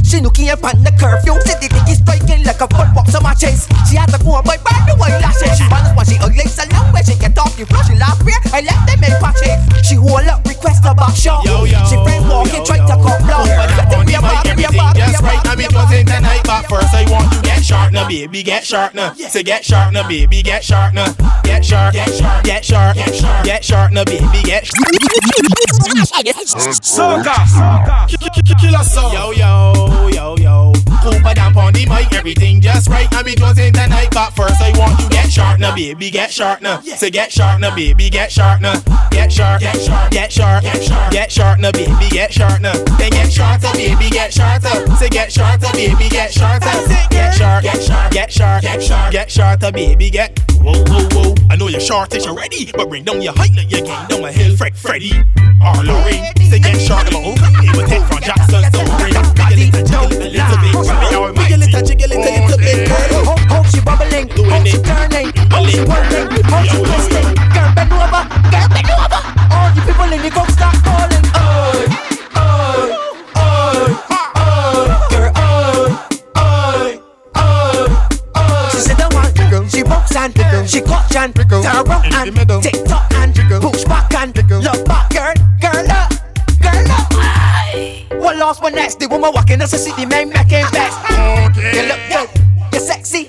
She 0.04 0.20
looking 0.20 0.52
up 0.52 0.64
on 0.64 0.84
the 0.84 0.92
curfew. 1.00 1.36
The 1.48 1.56
dick 1.60 1.72
is 1.88 2.00
striking 2.04 2.44
like 2.44 2.60
a 2.60 2.68
foot 2.68 2.92
box 2.92 3.16
on 3.16 3.24
my 3.24 3.32
chest. 3.32 3.72
She 3.88 3.96
had 3.96 4.12
to 4.12 4.20
go 4.20 4.36
on 4.36 4.44
my 4.44 4.60
back, 4.60 4.84
the 4.84 4.96
white 5.00 5.16
lashes. 5.24 5.56
She 5.56 5.64
runs 5.72 5.88
when 5.96 6.04
she 6.04 6.16
ugly, 6.20 6.44
so 6.44 6.64
long 6.76 6.92
when 6.92 7.04
she 7.04 7.16
get 7.16 7.36
off 7.40 7.56
the 7.56 7.64
floor. 7.64 7.84
She 7.88 7.96
laugh 7.96 8.20
real, 8.20 8.36
I 8.52 8.60
let 8.60 8.80
them 8.84 9.00
make 9.00 9.16
patches. 9.16 9.56
She 9.88 9.96
hold 9.96 10.28
up, 10.28 10.44
request 10.44 10.84
a 10.84 10.92
back 10.92 11.16
shot. 11.16 11.44
Yo, 11.44 11.64
yo, 11.64 11.80
she 11.88 11.96
friend 12.04 12.28
walking, 12.28 12.64
try 12.68 12.76
to 12.76 12.96
cut 13.00 13.18
blow. 13.24 13.44
On 13.96 14.04
the 14.04 14.20
mic, 14.20 14.44
everything 14.44 14.92
just 14.92 15.24
right 15.24 15.40
now 15.44 15.56
because 15.56 15.92
in 15.92 16.04
the 16.04 16.20
night. 16.20 16.44
But 16.44 16.68
first 16.68 16.92
I 16.92 17.08
want 17.08 17.32
you 17.32 17.37
sharp 17.68 17.92
now, 17.92 18.08
baby, 18.08 18.42
get 18.42 18.64
sharp 18.64 18.94
now. 18.94 19.12
Say 19.12 19.42
get 19.42 19.62
sharp 19.62 19.92
now, 19.92 20.08
baby, 20.08 20.42
get 20.42 20.64
sharp 20.64 20.94
now. 20.94 21.12
Get 21.44 21.62
sharp, 21.62 21.92
get 21.92 22.08
sharp, 22.14 22.44
get 22.44 22.64
sharp, 22.64 22.94
get 22.96 23.14
sharp, 23.14 23.44
get 23.44 23.64
sharp 23.64 23.92
now, 23.92 24.04
baby, 24.04 24.42
get 24.42 24.64
sharp. 24.64 24.86
Soca, 26.80 27.34
soca, 28.08 28.60
killer 28.60 28.84
song. 28.84 29.12
Yo, 29.12 29.32
yo, 29.32 30.08
yo, 30.08 30.36
yo. 30.36 30.37
Cooper 31.08 31.32
damp 31.32 31.56
on 31.56 31.72
the 31.72 31.86
mic, 31.86 32.12
everything 32.12 32.60
just 32.60 32.88
right. 32.90 33.10
And 33.14 33.24
because 33.24 33.58
in 33.58 33.72
the 33.72 33.86
night, 33.86 34.08
but 34.12 34.30
first 34.36 34.60
I 34.60 34.76
want 34.78 35.00
you 35.00 35.08
get 35.08 35.30
sharp 35.30 35.58
now, 35.58 35.74
baby, 35.74 36.10
get 36.10 36.30
sharp 36.30 36.60
now. 36.60 36.80
Say 36.82 37.08
get 37.08 37.32
sharp 37.32 37.60
now, 37.60 37.74
baby, 37.74 38.10
get 38.10 38.30
sharp 38.30 38.60
now. 38.60 38.74
Get 39.10 39.32
sharp, 39.32 39.60
get 39.60 39.80
sharp, 39.80 40.10
get 40.10 40.30
sharp, 40.30 40.62
get 40.62 40.82
sharp, 40.82 41.10
get 41.10 41.32
sharp 41.32 41.60
now, 41.60 41.72
baby, 41.72 42.10
get 42.10 42.30
sharp 42.30 42.60
now. 42.60 42.74
Then 42.98 43.10
get 43.10 43.32
sharper, 43.32 43.72
baby, 43.72 44.10
get 44.10 44.34
sharper. 44.34 44.68
Say 44.96 45.08
get 45.08 45.32
sharper, 45.32 45.72
baby, 45.72 46.10
get 46.10 46.30
sharper. 46.30 46.66
Get 47.08 47.32
sharp, 47.32 47.62
get 47.62 47.82
sharp, 47.82 48.62
get 48.62 48.82
sharp, 48.82 49.12
get 49.12 49.30
sharp, 49.30 49.60
baby, 49.72 50.10
get. 50.10 50.57
Whoa, 50.60 50.74
whoa, 50.86 51.08
whoa. 51.12 51.34
I 51.50 51.56
know 51.56 51.68
you're 51.68 51.80
short, 51.80 52.14
you're 52.14 52.34
ready, 52.34 52.70
but 52.72 52.88
bring 52.88 53.04
down 53.04 53.22
your 53.22 53.32
height 53.34 53.54
like 53.56 53.70
you 53.70 53.82
gain 53.82 54.06
down 54.08 54.24
a 54.24 54.32
hill. 54.32 54.54
Freck 54.56 54.76
Freddy 54.76 55.12
or 55.64 55.82
Lorraine. 55.84 56.34
Say 56.50 56.58
get 56.58 56.80
sharp, 56.80 57.12
long. 57.12 57.36
It 57.64 57.76
was 57.76 57.88
hit 57.88 58.02
from 58.06 58.20
Jackson, 58.20 58.64
so 58.72 58.84
bring. 58.98 59.14
Jiggle 59.48 59.74
it, 59.74 59.86
jiggle 59.86 60.12
it 60.12 60.20
a 60.20 60.28
little 60.28 60.58
bit. 60.60 60.74
How 61.12 61.24
it 61.26 61.34
might. 61.34 61.48
Jiggle 61.48 61.62
it, 61.62 61.86
jiggle 61.86 62.12
a 62.12 62.18
little 62.18 62.58
bit. 62.58 62.88
Hope, 63.24 63.40
hope 63.48 63.66
she 63.66 63.80
bubbling, 63.80 64.28
hope 64.28 64.66
she 64.66 64.78
turning, 64.82 65.32
hope 65.50 65.68
she 65.68 65.80
whirling, 65.84 66.28
hope 66.44 66.66
she 66.68 66.78
twisting. 66.78 67.28
Girl, 67.52 67.70
bend 67.74 67.92
over, 67.92 68.22
girl, 68.52 68.68
bend 68.68 68.90
over. 68.92 69.20
All 69.52 69.68
you 69.74 69.82
people 69.82 70.12
in 70.12 70.20
the 70.22 70.30
crowd 70.30 70.50
start 70.52 70.76
calling. 70.84 71.24
Oi, 71.36 72.07
and 80.18 80.68
she 80.68 80.80
clutch 80.80 81.14
and 81.14 81.34
turn 81.34 81.64
around 81.64 82.12
and 82.12 82.62
tick 82.62 82.84
tock 82.84 83.12
and 83.14 83.34
push 83.62 83.84
back 83.84 84.12
and 84.14 84.36
look 84.36 84.84
back, 84.84 85.10
girl, 85.10 85.34
girl, 85.60 85.90
up, 85.90 86.12
girl, 86.60 86.90
up. 86.90 88.22
One 88.22 88.38
lost, 88.38 88.60
one 88.60 88.74
next. 88.74 88.98
The 88.98 89.08
woman 89.08 89.30
walking 89.32 89.62
us 89.62 89.72
a 89.72 89.78
city, 89.78 90.06
man, 90.06 90.30
making 90.30 90.66
best. 90.72 90.98
You 91.72 91.82
look 91.86 92.00
good, 92.10 92.28
you're 92.72 92.80
sexy. 92.82 93.27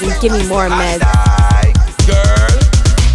meds 0.00 0.20
give 0.20 0.32
me 0.32 0.46
more 0.48 0.68
meds. 0.68 1.04
Girl, 2.08 2.52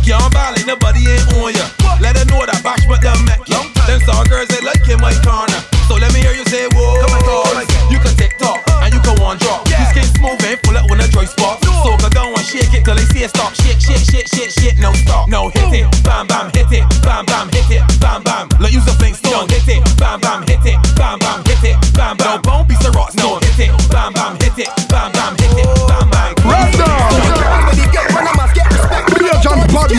you 0.05 0.13
don't 0.13 0.33
violate 0.33 0.67
nobody 0.67 1.01
ain't 1.09 1.25
on 1.41 1.53
ya. 1.53 1.65
Let 1.99 2.17
her 2.17 2.25
know 2.29 2.45
that 2.45 2.61
bash 2.61 2.85
but 2.85 3.01
them 3.01 3.17
met 3.25 3.41
you. 3.49 3.61
Them 3.89 3.99
saw 4.05 4.23
girls 4.25 4.47
they 4.49 4.61
like 4.61 4.85
in 4.89 5.01
my 5.01 5.13
corner. 5.25 5.57
So 5.89 5.97
let 5.97 6.13
me 6.13 6.21
hear 6.21 6.33
you 6.33 6.45
say 6.45 6.69
whoa. 6.73 7.01
Come 7.01 7.17
on, 7.17 7.21
come. 7.25 7.65
You 7.89 7.97
can 7.97 8.13
tick 8.17 8.37
tock 8.37 8.61
and 8.85 8.93
you 8.93 9.01
can 9.01 9.17
one 9.21 9.37
drop. 9.37 9.65
Yeah. 9.69 9.81
This 9.81 9.91
game's 9.97 10.13
moving 10.21 10.57
full 10.61 10.77
of 10.77 10.85
on 10.89 11.01
a 11.01 11.07
joy 11.09 11.25
spot. 11.25 11.61
So 11.65 11.97
go 11.97 12.09
down 12.09 12.33
and 12.33 12.45
shake 12.45 12.73
it 12.73 12.85
till 12.85 12.95
they 12.95 13.05
see 13.09 13.25
it 13.25 13.29
stop. 13.33 13.53
Shake, 13.53 13.81
shake, 13.81 14.05
shake, 14.05 14.29
shake, 14.29 14.53
shake, 14.53 14.77
no 14.77 14.93
stop. 14.93 15.29
No 15.29 15.49
hit 15.49 15.73
it, 15.73 15.85
bam 16.05 16.27
bam, 16.27 16.53
hit 16.53 16.69
it, 16.69 16.85
bam 17.01 17.25
bam, 17.25 17.49
hit 17.49 17.69
it, 17.69 17.81
bam 18.01 18.21
bam. 18.21 18.49
Like 18.61 18.73
use 18.73 18.85
a 18.85 18.93
flintstone, 18.97 19.49
hit 19.49 19.65
it, 19.69 19.81
bam 19.97 20.21
bam, 20.21 20.45
hit 20.45 20.65
it, 20.65 20.77
bam 20.97 21.17
bam, 21.19 21.41
hit 21.45 21.61
it, 21.65 21.77
bam 21.93 22.17
bam. 22.17 22.41
No 22.41 22.41
bone, 22.41 22.65
piece 22.65 22.85
of 22.85 22.93
rock 22.93 23.13
no. 23.17 23.44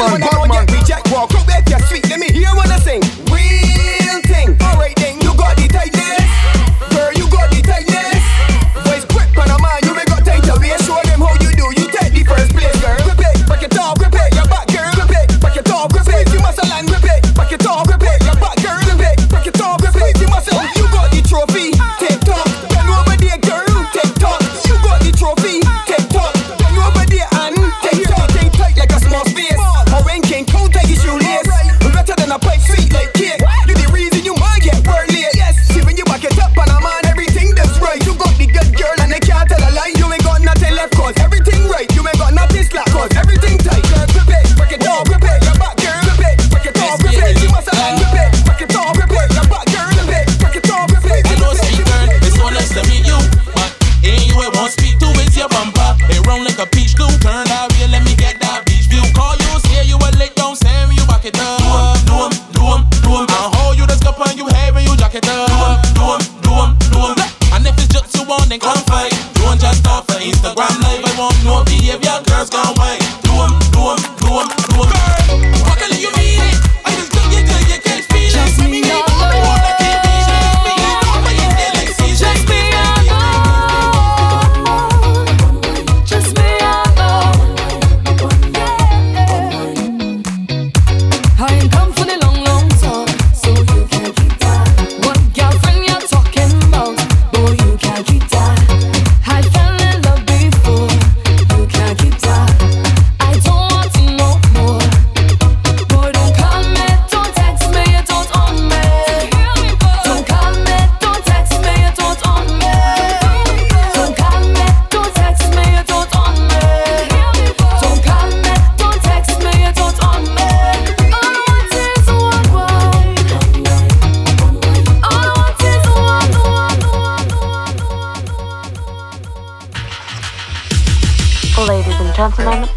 Bad 0.07 0.46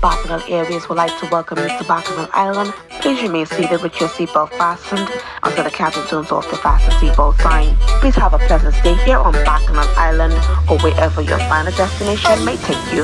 Bartagal 0.02 0.50
Airways 0.50 0.88
would 0.88 0.98
like 0.98 1.12
to 1.20 1.28
welcome 1.30 1.60
you 1.60 1.68
to 1.68 1.84
Bartagal 1.84 2.30
Island. 2.32 2.72
Please 3.02 3.22
remain 3.22 3.46
seated 3.46 3.82
with 3.82 4.00
your 4.00 4.08
seatbelt 4.08 4.50
fastened 4.52 5.10
until 5.44 5.64
the 5.66 5.72
captain 5.72 6.06
turns 6.08 6.32
off 6.32 6.50
the 6.50 6.56
fasten 6.56 6.92
seatbelt 7.04 7.36
sign. 7.42 7.76
Please 8.00 8.16
have 8.16 8.34
a 8.34 8.40
pleasant 8.40 8.74
stay 8.76 8.96
here 9.04 9.18
on 9.18 9.34
Bartagal 9.44 9.84
Island 9.98 10.34
or 10.72 10.80
wherever 10.80 11.22
your 11.22 11.40
final 11.52 11.74
destination 11.74 12.46
may 12.46 12.56
take 12.64 12.80
you. 12.96 13.04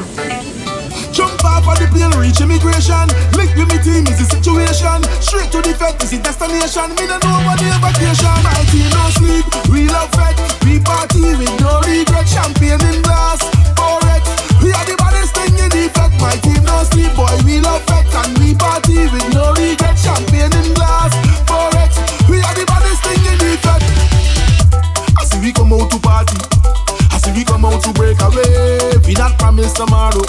Jump 1.12 1.36
off 1.44 1.68
of 1.68 1.76
the 1.84 1.88
plane, 1.92 2.16
reach 2.16 2.40
immigration. 2.40 3.12
Link 3.36 3.52
with 3.60 3.68
me 3.68 3.80
team 3.84 4.08
is 4.08 4.16
the 4.16 4.28
situation. 4.32 5.04
Straight 5.20 5.52
to 5.52 5.60
the 5.60 5.76
fed 5.76 6.00
is 6.00 6.12
the 6.12 6.20
destination. 6.24 6.96
Me 6.96 7.08
don't 7.12 7.24
know 7.28 7.44
what 7.44 7.60
the 7.60 7.76
vacation. 7.84 8.36
My 8.40 8.56
team 8.72 8.88
no 8.96 9.04
sleep, 9.20 9.46
we 9.68 9.92
love 9.92 10.12
fed. 10.16 10.36
We 10.64 10.80
party 10.80 11.36
with 11.36 11.56
no 11.60 11.84
regret. 11.84 12.28
Champagne 12.28 12.80
in 12.88 13.02
glass. 13.04 13.55
We 14.66 14.74
are 14.74 14.86
the 14.90 14.98
baddest 14.98 15.38
thing 15.38 15.54
in. 15.62 15.70
My 16.18 16.34
team 16.42 16.66
sleep, 16.90 17.14
boy. 17.14 17.30
We 17.46 17.62
love 17.62 17.86
and 17.86 18.34
we 18.42 18.58
party 18.58 19.06
with 19.14 19.30
no 19.30 19.54
regret. 19.54 19.94
Champagne 19.94 20.50
in 20.58 20.74
glass. 20.74 21.14
We 22.26 22.42
are 22.42 22.56
the 22.58 22.66
baddest 22.66 23.06
thing 23.06 23.22
in 23.30 23.38
we 25.46 25.54
come 25.54 25.72
out 25.74 25.92
to 25.92 26.00
party. 26.02 26.42
We 27.36 27.44
come 27.44 27.66
out 27.66 27.84
to 27.84 27.94
break 27.94 28.18
away. 28.22 28.98
We 29.06 29.14
not 29.14 29.38
promise 29.38 29.74
tomorrow, 29.74 30.26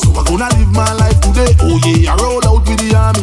so 0.00 0.08
gonna 0.24 0.48
live 0.56 0.72
my 0.72 0.92
life 0.94 1.20
today. 1.20 1.52
Oh 1.60 1.76
yeah, 1.84 2.14
I 2.14 2.16
roll 2.22 2.40
out 2.46 2.64
with 2.64 2.80
the 2.80 2.96
army. 2.96 3.20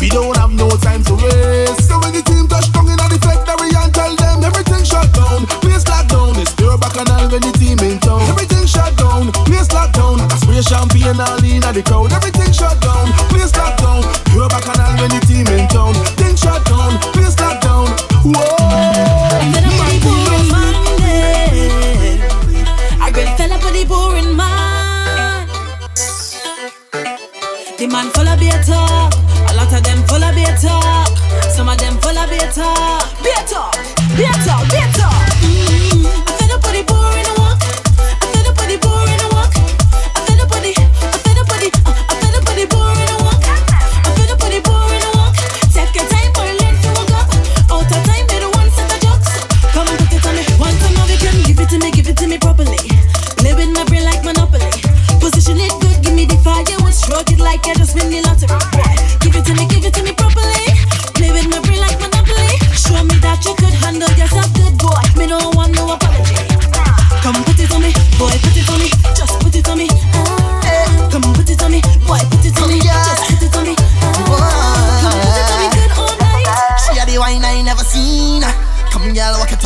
We 0.00 0.08
don't 0.08 0.36
have 0.38 0.52
no 0.52 0.70
time 0.80 1.04
to 1.04 1.14
waste. 1.18 1.88
So 1.88 1.98
when 2.00 2.14
the 2.14 2.22
team 2.22 2.48
touch 2.48 2.72
down 2.72 2.88
in 2.88 2.96
the 2.96 3.20
and 3.76 3.92
tell 3.92 4.14
them 4.16 4.44
everything 4.44 4.84
shut 4.84 5.12
down, 5.12 5.44
please 5.60 5.84
lock 5.88 6.08
down. 6.08 6.32
When 7.34 7.53
Spray 10.54 10.76
champagne 10.78 11.20
all 11.20 11.42
in 11.42 11.64
at 11.64 11.74
the 11.74 11.82
crowd. 11.82 12.12
Everything 12.12 12.52
shut 12.52 12.80
down, 12.80 13.10
Please 13.28 13.54
locked 13.56 13.80
down. 13.80 14.02
You're 14.32 14.48
back 14.48 14.66
and 14.68 14.80
all 14.80 14.94
when 15.00 15.10
the 15.10 15.18
team 15.26 15.48
in 15.48 15.66
town. 15.66 15.94
Things 16.14 16.38
shut 16.38 16.64
down, 16.66 16.96
Please 17.12 17.36
locked 17.40 17.62
down. 17.62 17.88
Whoa. 18.22 18.93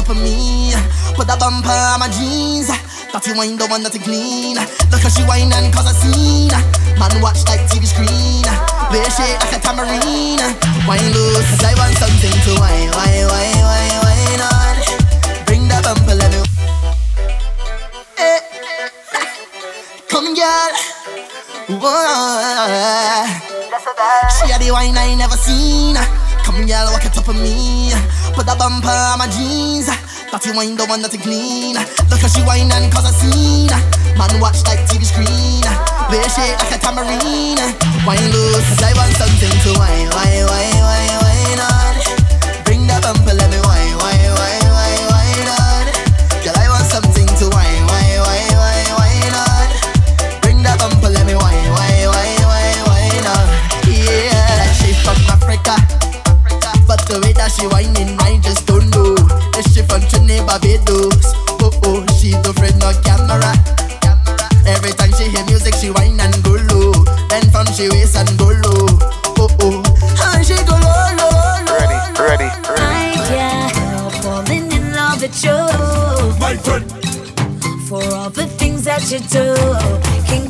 for 0.09 0.15
me. 0.17 0.73
Put 1.13 1.29
a 1.29 1.37
bumper 1.37 1.69
on 1.69 2.01
my 2.01 2.09
jeans. 2.09 2.73
That 3.13 3.21
you 3.29 3.37
wind 3.37 3.61
the 3.61 3.69
one 3.69 3.85
that's 3.85 4.01
clean. 4.01 4.57
Look 4.89 5.05
how 5.05 5.13
she 5.13 5.21
whine 5.29 5.53
and 5.53 5.69
cause 5.69 5.85
a 5.85 5.93
scene. 5.93 6.49
Man 6.97 7.13
watch 7.21 7.45
like 7.45 7.61
TV 7.69 7.85
screen. 7.85 8.49
Wear 8.89 9.05
shit 9.13 9.37
like 9.37 9.53
a 9.53 9.61
tambourine. 9.61 10.41
Wine 10.89 11.13
loose, 11.13 11.45
cause 11.53 11.61
I 11.61 11.77
want 11.77 11.93
something 12.01 12.33
to 12.33 12.53
wine, 12.57 12.89
wine, 12.97 13.29
wine, 13.29 13.61
wine, 13.69 13.99
wine 14.01 14.43
on. 14.49 14.77
Bring 15.45 15.69
that 15.69 15.85
bumper, 15.85 16.17
let 16.17 16.33
me. 16.33 16.41
Hey, 18.17 18.41
Come 20.09 20.33
girl. 20.33 20.73
She 24.41 24.49
had 24.49 24.65
the 24.65 24.73
wine 24.73 24.97
I 24.97 25.13
ain't 25.13 25.21
never 25.21 25.37
seen. 25.37 26.01
Come 26.49 26.65
girl, 26.65 26.89
walk 26.97 27.05
it 27.05 27.13
up 27.13 27.29
on 27.29 27.37
me. 27.37 27.93
Put 28.39 28.47
a 28.47 28.55
bumper 28.55 28.87
on 28.87 29.19
my 29.19 29.27
jeans. 29.27 29.91
Party 30.31 30.55
wind, 30.55 30.79
the 30.79 30.87
one 30.87 31.03
that's 31.03 31.19
clean. 31.19 31.75
Look 32.07 32.23
how 32.23 32.31
she 32.31 32.39
wine 32.47 32.71
and 32.71 32.87
cause 32.87 33.03
a 33.03 33.11
scene. 33.11 33.67
Man, 34.15 34.31
watch 34.39 34.63
like 34.63 34.79
TV 34.87 35.03
screen. 35.03 35.67
Play 36.07 36.23
shit 36.31 36.55
like 36.55 36.71
a 36.71 36.79
tamarine. 36.79 37.59
Wine 38.07 38.31
loose, 38.31 38.79
I 38.79 38.95
want 38.95 39.11
something 39.19 39.51
to 39.51 39.71
wine. 39.75 40.07
Wine, 40.15 40.47
wine, 40.47 40.83
wine, 40.87 41.19
wine 41.19 41.61
on. 41.67 41.95
Bring 42.63 42.87
the 42.87 43.03
bumper, 43.03 43.35
in 60.31 60.45
Barbados. 60.47 61.35
Oh 61.61 61.71
oh, 61.85 62.07
she 62.19 62.33
don't 62.33 62.49
afraid 62.49 62.77
no 62.79 62.93
camera. 63.03 63.53
Every 64.67 64.93
time 64.93 65.13
she 65.13 65.29
hear 65.29 65.45
music, 65.47 65.75
she 65.75 65.91
whine 65.91 66.21
and 66.21 66.35
go 66.45 66.57
low. 66.71 66.93
Then 67.29 67.45
from 67.51 67.67
she 67.73 67.89
waist 67.89 68.17
and 68.17 68.29
go 68.39 68.47
low. 68.47 68.87
Oh 69.39 69.49
oh, 69.61 69.83
and 70.35 70.45
she 70.47 70.57
go 70.65 70.77
low 70.77 71.09
low. 71.19 71.31
low 71.67 71.79
ready, 71.79 71.99
ready, 72.21 72.49
ready. 72.69 72.79
I 72.79 73.25
can't 73.29 73.77
help 73.77 74.13
falling 74.23 74.71
in 74.73 74.93
love 74.95 75.21
with 75.23 75.45
you, 75.45 75.59
my 76.39 76.57
friend. 76.57 76.85
For 77.89 78.03
all 78.15 78.31
the 78.31 78.47
things 78.47 78.85
that 78.85 79.11
you 79.11 79.21
do, 79.33 79.57
King 80.29 80.48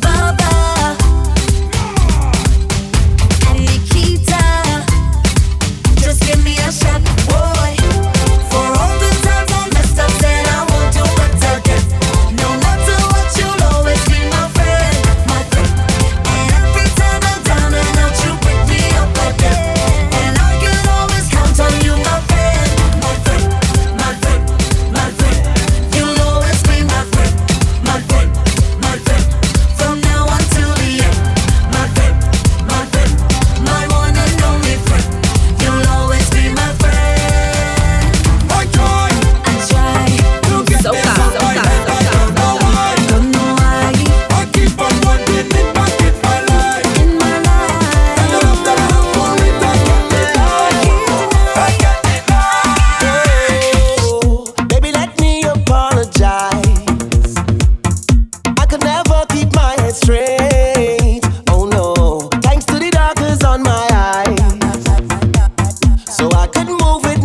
I 66.38 66.46
could 66.46 66.68
move 66.68 67.04
it. 67.06 67.17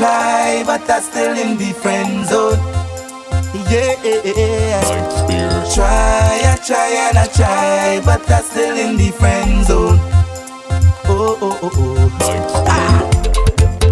I've 0.00 0.66
but 0.66 0.88
I'm 0.90 1.02
still 1.02 1.36
in 1.36 1.58
the 1.58 1.72
friend 1.74 2.24
zone. 2.26 2.58
Yeah, 3.68 4.80
like 4.88 5.74
try, 5.74 6.40
I 6.44 6.56
try 6.64 6.88
and 7.08 7.18
I 7.18 7.26
try, 7.26 8.00
but 8.04 8.30
I'm 8.30 8.42
still 8.42 8.76
in 8.76 8.96
the 8.96 9.10
friend 9.12 9.64
zone. 9.66 9.98
Oh, 11.04 11.36
oh, 11.42 11.58
oh, 11.62 11.70
oh. 11.74 12.64
Ah, 12.68 13.04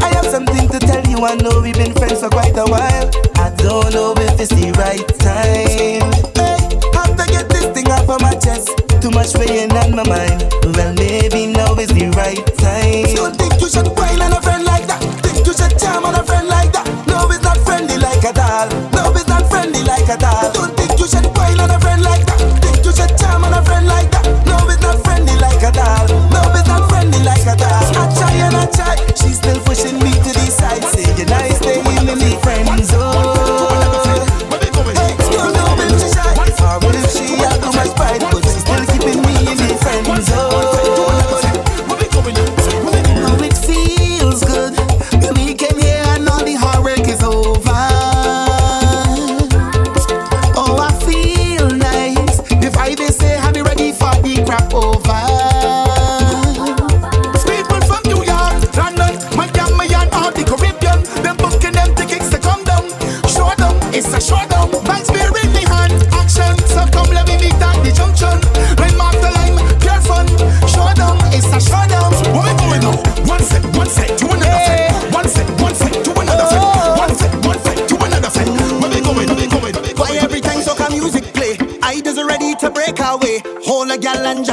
I 0.03 0.15
have 0.15 0.25
something 0.27 0.69
to 0.71 0.79
tell 0.79 1.05
you. 1.07 1.19
I 1.25 1.35
know 1.35 1.61
we've 1.61 1.75
been 1.75 1.93
friends 1.93 2.21
for 2.21 2.31
quite 2.31 2.57
a 2.57 2.65
while. 2.65 3.11
I 3.37 3.55
don't 3.57 3.93
know 3.93 4.15
if 4.17 4.41
it's 4.41 4.51
the 4.51 4.73
right 4.81 5.07
time. 5.21 6.09
Hey, 6.35 6.59
have 6.97 7.15
to 7.17 7.31
get 7.31 7.49
this 7.51 7.67
thing 7.75 7.89
off 7.89 8.09
of 8.09 8.23
my 8.23 8.33
chest. 8.37 8.71
Too 9.03 9.11
much 9.11 9.35
weighing 9.37 9.73
on 9.73 9.95
my 9.95 10.09
mind. 10.09 10.49
Well, 10.75 10.95
maybe 10.95 11.47
now 11.47 11.75
is 11.75 11.89
the 11.89 12.09
right 12.17 12.47
time. 12.57 13.15
Don't 13.15 13.37
think 13.37 13.61
you 13.61 13.69
should 13.69 13.89
whine 13.99 14.23
on 14.23 14.33
a 14.33 14.41
friend 14.41 14.65
like 14.65 14.87
that 14.87 15.20
to 15.53 15.59
check 15.59 15.79
charm 15.79 16.05
on 16.05 16.15
a 16.15 16.23
friend 16.23 16.49
like 16.49 16.73
that. 16.73 16.87
Love 17.07 17.31
is 17.31 17.43
not 17.43 17.59
friendly 17.59 17.97
like 17.99 18.23
a 18.25 18.33
doll. 18.33 18.69
Love 18.93 19.17
is 19.17 19.27
not 19.27 19.49
friendly 19.51 19.83
like 19.83 20.09
a 20.09 20.17
doll. 20.17 20.53
Don't 20.53 20.77
think 20.77 20.99
you 20.99 21.07
should 21.07 21.27
whine 21.37 21.59
on 21.61 21.71
a 21.71 21.81
friend. 21.81 21.90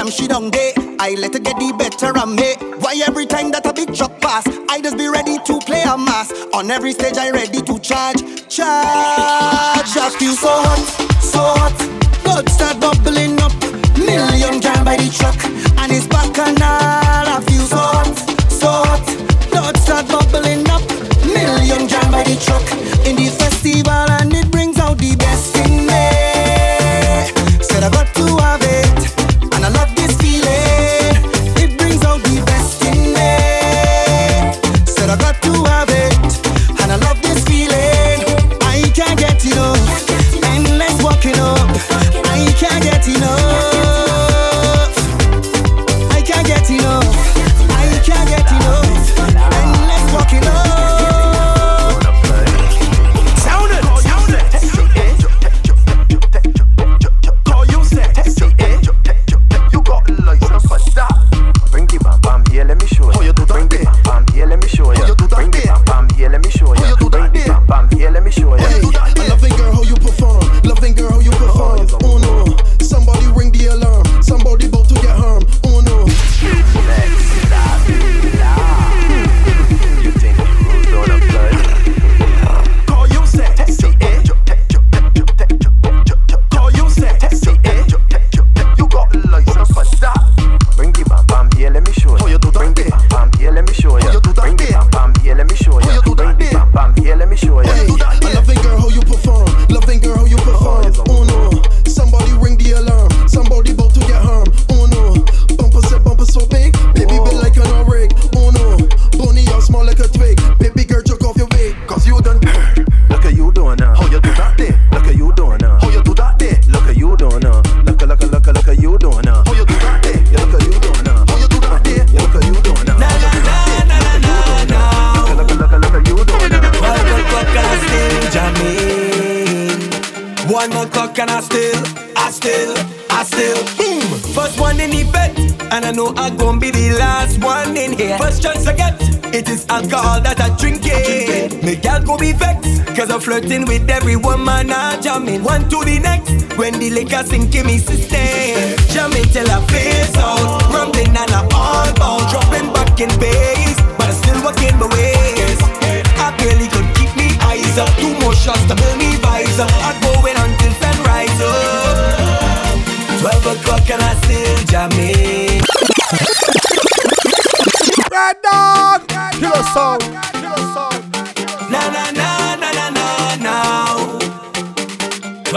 She 0.07 0.23
she 0.23 0.27
done 0.27 0.49
day, 0.49 0.71
I 0.99 1.15
let 1.19 1.33
her 1.33 1.39
get 1.39 1.57
the 1.57 1.73
better 1.77 2.17
of 2.17 2.29
me. 2.29 2.53
Why 2.79 2.95
every 3.05 3.25
time 3.25 3.51
that 3.51 3.65
a 3.65 3.73
big 3.73 3.93
truck 3.93 4.21
pass, 4.21 4.47
I 4.69 4.79
just 4.79 4.97
be 4.97 5.09
ready 5.09 5.37
to 5.37 5.59
play 5.59 5.81
a 5.81 5.97
mass. 5.97 6.31
On 6.53 6.71
every 6.71 6.93
stage 6.93 7.17
I 7.17 7.29
ready 7.29 7.61
to 7.61 7.79
charge, 7.79 8.21
charge. 8.47 8.63
I 8.63 10.15
feel 10.17 10.33
so 10.33 10.47
hot. 10.47 10.96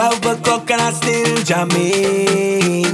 Twelve 0.01 0.25
o'clock 0.25 0.71
and 0.71 0.81
I 0.81 0.93
still 0.93 1.45
jamming. 1.45 2.89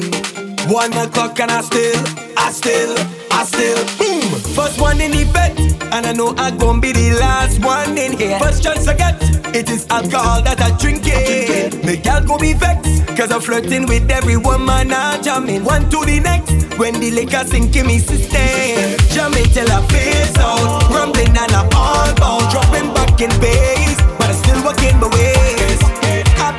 One 0.68 0.92
o'clock 0.94 1.38
and 1.38 1.52
I 1.52 1.60
still, 1.60 2.02
I 2.36 2.50
still, 2.50 2.98
I 3.30 3.44
still. 3.44 3.78
Boom. 3.96 4.22
First 4.56 4.80
one 4.80 5.00
in 5.00 5.12
effect, 5.14 5.60
and 5.94 6.04
I 6.04 6.12
know 6.12 6.34
I'm 6.36 6.58
gonna 6.58 6.80
be 6.80 6.90
the 6.90 7.16
last 7.20 7.64
one 7.64 7.96
in 7.96 8.18
here. 8.18 8.36
First 8.40 8.64
chance 8.64 8.88
I 8.88 8.94
get, 8.96 9.22
it 9.54 9.70
is 9.70 9.86
alcohol 9.88 10.42
that 10.42 10.60
I 10.60 10.76
drink 10.78 11.02
it. 11.04 11.84
Make 11.84 12.04
y'all 12.04 12.24
go 12.26 12.38
be 12.38 12.54
vexed, 12.54 13.06
cause 13.16 13.30
I'm 13.30 13.40
flirting 13.40 13.86
with 13.86 14.10
every 14.10 14.36
woman 14.36 14.92
I 14.92 15.22
jamming. 15.22 15.62
One 15.62 15.88
to 15.90 16.04
the 16.04 16.18
next, 16.18 16.76
when 16.76 16.98
the 16.98 17.12
liquor 17.12 17.44
sink 17.46 17.76
in 17.76 17.86
me 17.86 18.00
system. 18.00 18.98
Jamming 19.14 19.46
till 19.54 19.70
I 19.70 19.80
face 19.86 20.36
out, 20.38 20.90
rumbling 20.90 21.38
and 21.38 21.52
I 21.54 21.62
all 21.70 22.12
bound, 22.18 22.50
dropping 22.50 22.92
back 22.94 23.20
in 23.20 23.30
bass, 23.40 23.94
but 24.18 24.28
I 24.28 24.32
still 24.32 24.64
working 24.64 24.98
my 24.98 25.06
ways. 25.06 25.55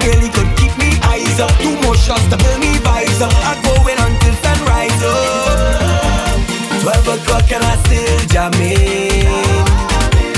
I 0.07 0.11
barely 0.11 0.29
could 0.29 0.47
keep 0.55 0.71
me 0.77 0.97
eyes 1.03 1.37
up, 1.41 1.51
two 1.59 1.75
more 1.81 1.95
shots 1.95 2.23
to 2.29 2.37
build 2.37 2.59
me 2.61 2.79
vibes 2.79 3.19
up. 3.19 3.33
I'm 3.43 3.61
going 3.61 3.99
until 3.99 4.33
sunrise 4.39 5.03
up. 5.03 6.39
Twelve 6.81 7.07
o'clock 7.19 7.51
and 7.51 7.61
I 7.61 7.75
still 7.83 8.19
jamming. 8.31 9.27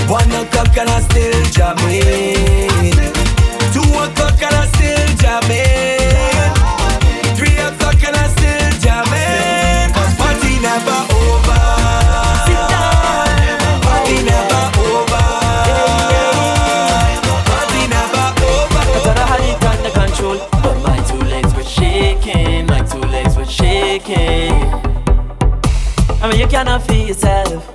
One 0.09 0.31
o'clock 0.31 0.75
and 0.75 0.89
I 0.89 1.01
still 1.01 1.43
jamming. 1.53 2.48
Feel 26.79 27.07
yourself. 27.07 27.68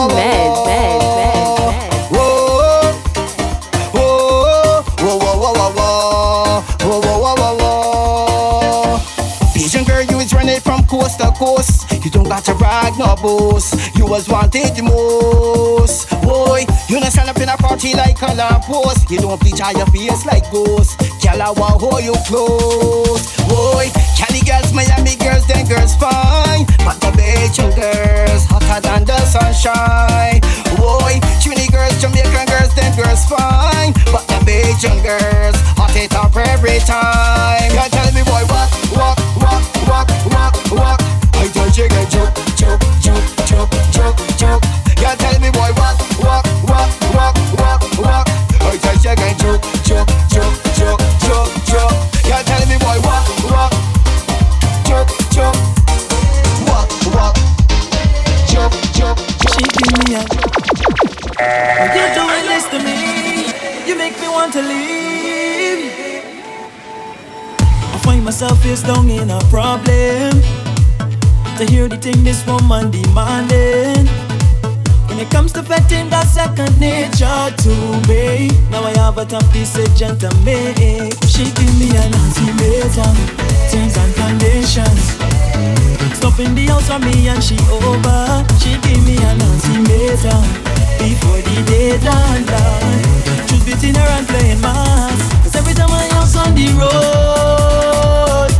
Give 0.00 0.08
me 0.08 0.14
more 0.14 0.24
med, 0.24 0.50
med, 0.66 0.98
med, 0.98 1.10
med. 1.16 1.90
Asian 9.56 9.84
girl, 9.84 10.02
you 10.02 10.20
is 10.20 10.32
running 10.32 10.60
from 10.60 10.84
coast 10.86 11.18
to 11.20 11.30
coast. 11.32 11.92
You 12.02 12.10
don't 12.10 12.24
got 12.24 12.44
to 12.44 12.54
brag, 12.54 12.96
no 12.98 13.14
boast. 13.16 13.74
You 13.94 14.06
was 14.06 14.26
wanted 14.28 14.74
the 14.74 14.82
most. 14.82 16.08
Boy, 16.22 16.64
you 16.88 16.98
not 16.98 17.12
stand 17.12 17.28
up 17.28 17.36
in 17.36 17.50
a 17.50 17.56
party 17.58 17.92
like 17.94 18.22
a 18.22 18.34
lamp 18.34 18.64
post. 18.64 19.10
You 19.10 19.18
don't 19.18 19.38
bleach 19.38 19.60
out 19.60 19.76
your 19.76 19.86
face 19.86 20.24
like 20.24 20.50
ghost. 20.50 20.98
Girl, 21.22 21.42
I 21.42 21.50
want 21.50 21.80
hold 21.82 22.02
you 22.02 22.14
close. 22.26 23.36
Boy, 23.48 23.90
Cali 24.16 24.40
girls, 24.48 24.72
Miami 24.72 25.16
girls, 25.16 25.46
them 25.46 25.66
girls 25.66 25.94
fine. 25.96 26.39
Hotter 28.70 28.88
than 28.88 29.04
the 29.04 29.18
sunshine. 29.26 30.40
Boy, 30.78 31.18
Trini 31.42 31.70
girls, 31.72 32.00
Jamaican 32.00 32.46
girls, 32.46 32.72
them 32.74 32.94
girls 32.94 33.24
fine. 33.24 33.92
But 34.12 34.28
the 34.28 34.38
Bajan 34.46 35.02
girls, 35.02 35.56
hot 35.76 35.96
it 35.96 36.14
up 36.14 36.36
every 36.36 36.78
time. 36.78 37.39
Woman 72.80 72.90
demanding. 72.90 74.06
When 75.08 75.18
it 75.18 75.30
comes 75.30 75.52
to 75.52 75.62
petting, 75.62 76.08
that's 76.08 76.30
second 76.30 76.78
nature 76.80 77.50
to 77.64 77.74
me. 78.08 78.50
Now 78.70 78.84
I 78.84 78.92
have 78.96 79.18
a 79.18 79.24
tough 79.24 79.52
decision 79.52 80.18
to 80.18 80.34
make. 80.44 81.14
She 81.26 81.44
give 81.52 81.74
me 81.78 81.90
an 81.96 82.14
ultimatum, 82.14 83.16
terms 83.70 83.96
and 83.96 84.14
conditions. 84.14 85.18
Stop 86.16 86.38
in 86.38 86.54
the 86.54 86.66
house 86.68 86.88
for 86.88 86.98
me 86.98 87.28
and 87.28 87.42
she 87.42 87.58
over. 87.70 88.44
She 88.60 88.78
give 88.86 89.04
me 89.04 89.16
an 89.18 89.40
ultimatum 89.40 90.42
before 90.98 91.40
the 91.42 91.62
day 91.66 91.98
done. 91.98 92.44
Truth 93.48 93.66
between 93.66 93.94
her 93.94 94.08
and 94.18 94.26
playing 94.28 94.60
mass. 94.60 95.18
Cause 95.42 95.56
every 95.56 95.74
time 95.74 95.90
I 95.90 96.06
house 96.14 96.36
on 96.36 96.54
the 96.54 96.68
road, 96.78 98.50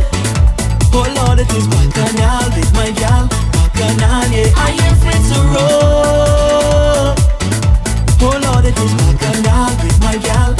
oh 0.93 1.07
Lord, 1.15 1.39
it 1.39 1.53
is 1.53 1.67
bacchanal 1.67 2.49
with 2.57 2.73
my 2.73 2.91
gal. 2.91 3.40
I 3.83 4.77
am 4.85 4.95
friends 5.01 5.31
to 5.31 5.39
roll. 5.53 7.15
Oh 8.21 8.39
Lord, 8.43 8.65
with 9.81 9.99
my 10.01 10.17
gal. 10.17 10.55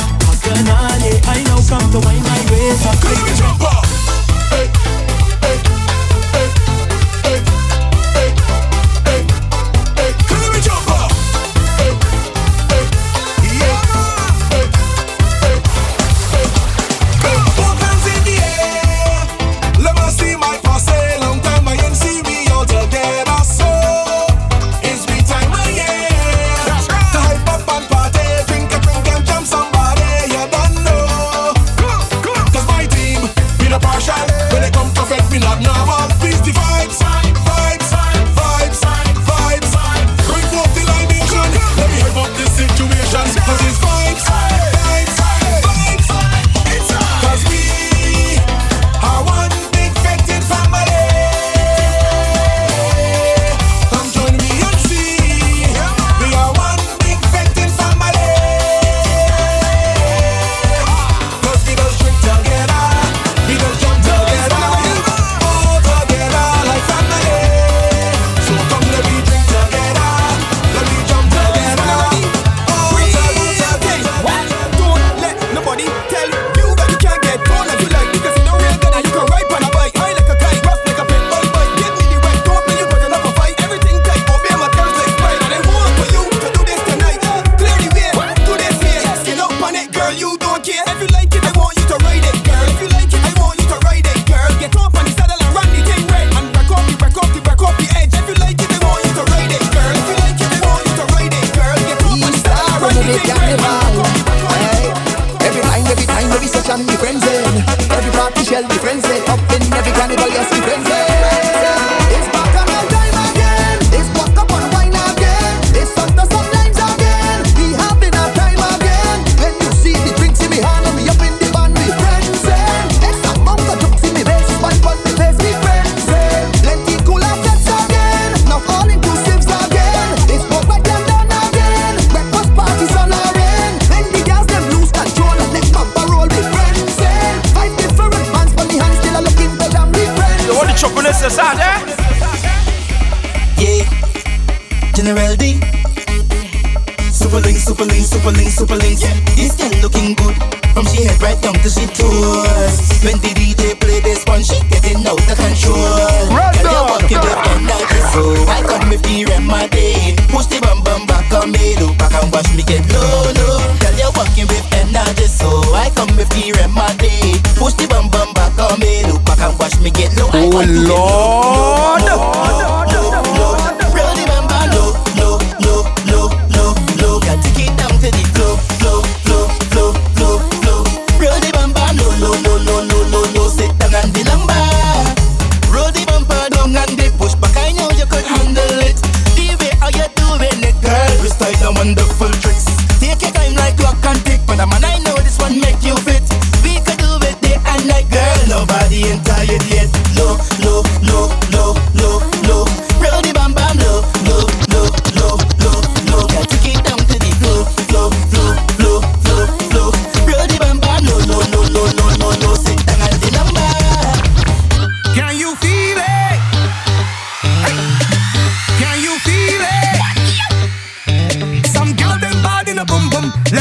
I 1.28 1.44
know 1.44 1.60
come 1.70 1.92
to 1.92 2.00
wind 2.00 2.24
my 2.24 2.42
ways 2.50 2.86
up. 2.86 2.98
Jump 3.38 3.61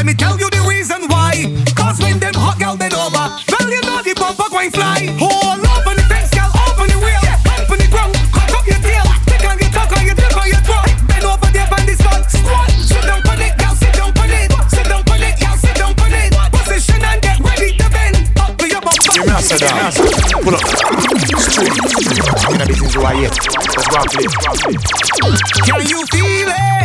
Let 0.01 0.07
me 0.07 0.15
tell 0.15 0.39
you 0.41 0.49
the 0.49 0.65
reason 0.65 1.13
why. 1.13 1.45
Cause 1.77 2.01
when 2.01 2.19
them 2.19 2.33
hot 2.33 2.57
gal 2.59 2.73
bend 2.75 2.97
over, 2.97 3.21
well, 3.21 3.69
you 3.69 3.85
know 3.85 4.01
the 4.01 4.17
bumper 4.17 4.49
going 4.49 4.73
fly. 4.73 5.13
Hold 5.21 5.61
up 5.61 5.85
on 5.85 5.93
the 5.93 6.01
fence, 6.09 6.33
girl. 6.33 6.49
open 6.57 6.89
the 6.89 6.97
wheel. 7.05 7.21
Open 7.61 7.77
the 7.77 7.85
ground, 7.93 8.17
cock 8.33 8.49
up 8.49 8.65
your 8.65 8.81
tail. 8.81 9.05
Pick 9.29 9.45
on 9.45 9.61
your 9.61 9.69
cock 9.69 9.93
on 9.93 10.01
your 10.09 10.17
dip 10.17 10.33
on 10.33 10.49
your 10.49 10.57
throat. 10.65 10.89
Bend 11.05 11.29
over 11.29 11.53
there, 11.53 11.69
bend 11.69 11.85
this 11.85 12.01
one. 12.01 12.25
Squat, 12.33 12.73
sit 12.81 13.05
down 13.05 13.21
on 13.29 13.45
it, 13.45 13.53
girl. 13.61 13.77
sit 13.77 13.93
down 13.93 14.09
on 14.17 14.33
it. 14.33 14.49
Sit 14.73 14.89
down 14.89 15.05
on 15.05 15.21
it, 15.21 15.37
girl. 15.37 15.57
sit 15.61 15.77
down 15.77 15.93
on 15.93 16.17
it. 16.17 16.33
Position 16.49 17.05
and 17.05 17.21
get 17.21 17.37
ready 17.45 17.77
to 17.77 17.87
bend. 17.93 18.17
Up 18.41 18.57
to 18.57 18.65
your 18.73 18.81
bumper. 18.81 19.13
Your 19.13 19.29
mouth 19.29 19.45
sit 19.45 19.61
down. 19.61 19.93
Pull 20.41 20.57
up. 20.57 20.65
Straight. 21.45 21.77
You 21.77 22.57
know 22.57 22.65
this 22.65 22.81
who 22.97 23.05
I 23.05 23.21
am. 23.21 23.37
Let's 23.37 23.85
rock 23.93 24.17
it. 24.17 24.33
Can 25.69 25.85
you 25.85 26.01
feel 26.09 26.49
it? 26.57 26.80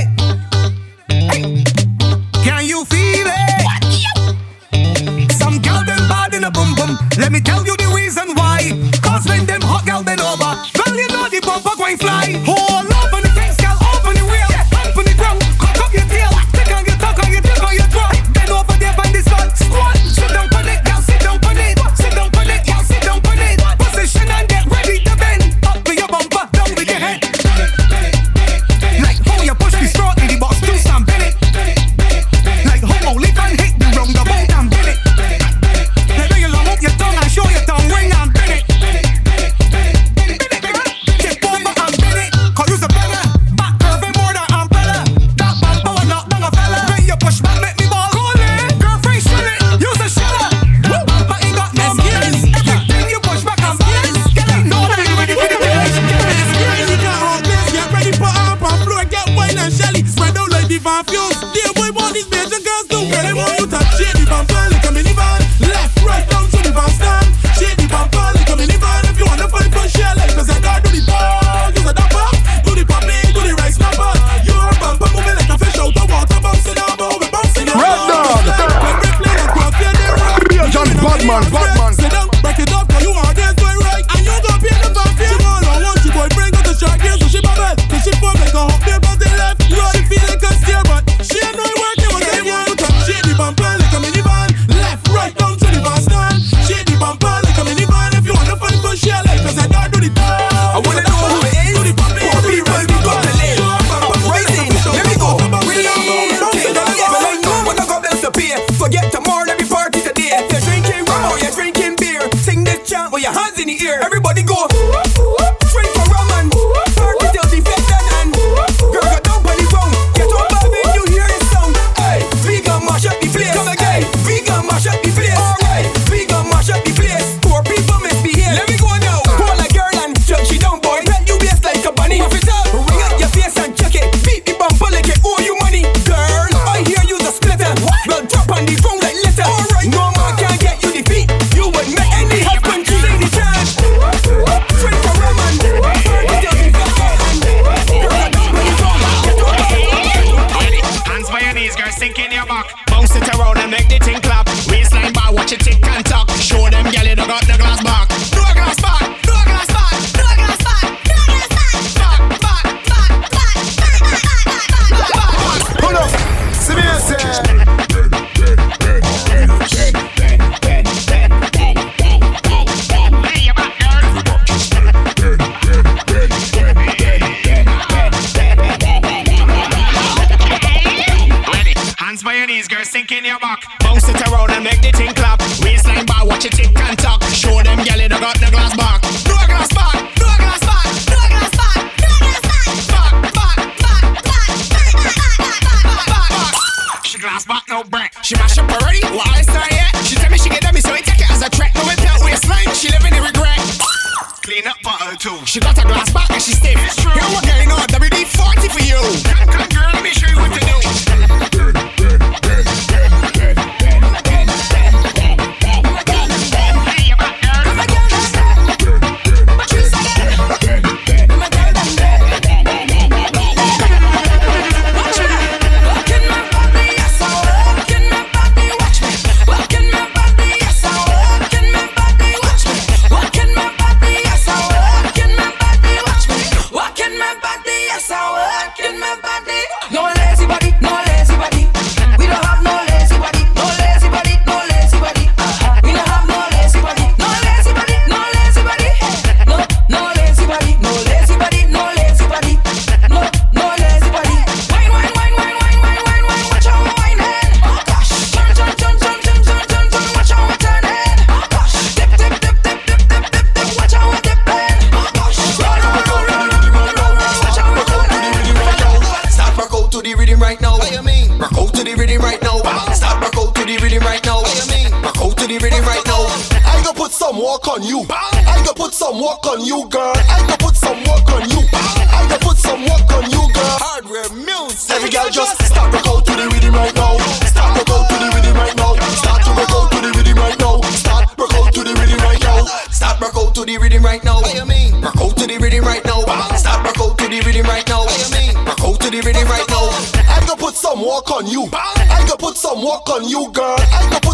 the 275.60 275.64
rhythm 275.64 275.86
right 275.86 276.04
now. 276.06 276.28
I 276.68 276.82
gonna 276.84 276.98
put 276.98 277.12
some 277.12 277.38
work 277.38 277.68
on 277.68 277.84
you. 277.84 278.06
I 278.10 278.60
gonna 278.64 278.74
put 278.76 278.94
some 278.94 279.20
work 279.22 279.46
on 279.48 279.64
you, 279.64 279.88
girl. 279.90 280.16
I 280.16 280.44
gonna 280.44 280.58
put 280.60 280.76
some 280.76 281.00
work 281.08 281.28
on 281.32 281.48
you. 281.50 281.62
I 281.72 282.28
gonna 282.28 282.40
put 282.44 282.58
some 282.58 282.82
work 282.84 283.08
on 283.16 283.24
you, 283.32 283.44
girl. 283.54 283.76
Hardware 283.80 284.28
music. 284.36 284.92
Every 284.92 285.10
girl 285.10 285.30
just 285.32 285.56
stop 285.64 285.94
rock 285.94 286.08
out 286.08 286.26
to 286.26 286.34
the 286.36 286.48
rhythm 286.52 286.76
right 286.76 286.96
now. 286.96 287.16
Stop 287.48 287.78
rock 287.78 287.90
out 287.90 288.04
to 288.10 288.16
the 288.20 288.28
rhythm 288.36 288.56
right 288.58 288.76
now. 288.76 288.94
Start 289.16 289.44
to 289.46 289.52
rock 289.56 289.72
out 289.72 289.88
to 289.92 290.00
the 290.04 290.12
rhythm 290.18 290.38
right 290.38 290.60
now. 290.60 290.82
Start 290.92 291.26
rock 291.38 291.54
out 291.56 291.72
to 291.74 291.82
the 291.84 291.94
rhythm 291.94 292.20
right 292.20 292.42
now. 292.44 292.66
Start 292.92 293.22
rock 293.22 293.38
out 293.38 293.56
to 293.56 293.62
the 293.64 293.78
rhythm 293.78 294.04
right 294.04 294.24
now. 294.24 294.42
What 294.42 294.56
you 294.56 294.66
mean? 294.66 294.92
Rock 295.02 295.20
out 295.22 295.38
to 295.38 295.46
the 295.48 295.58
rhythm 295.60 295.86
right 295.86 296.04
now. 296.04 296.22
Start 296.60 296.84
rock 296.84 297.00
out 297.00 297.18
to 297.20 297.26
the 297.32 297.40
rhythm 297.46 297.66
right 297.66 297.88
now. 297.88 298.04
What 298.04 298.18
you 298.20 298.30
mean? 298.36 298.54
Rock 298.66 298.82
out 298.84 299.00
to 299.00 299.08
the 299.10 299.22
rhythm 299.24 299.48
right 299.48 299.70
now. 299.70 299.88
I 300.28 300.44
gonna 300.44 300.60
put 300.60 300.76
some 300.76 301.00
work 301.00 301.32
on 301.32 301.48
you. 301.48 301.70
I 301.72 302.26
gonna 302.28 302.38
put 302.38 302.58
some 302.58 302.84
work 302.84 303.08
on 303.10 303.24
you, 303.30 303.48
girl. 303.56 303.80
I 303.80 304.04
gonna 304.12 304.25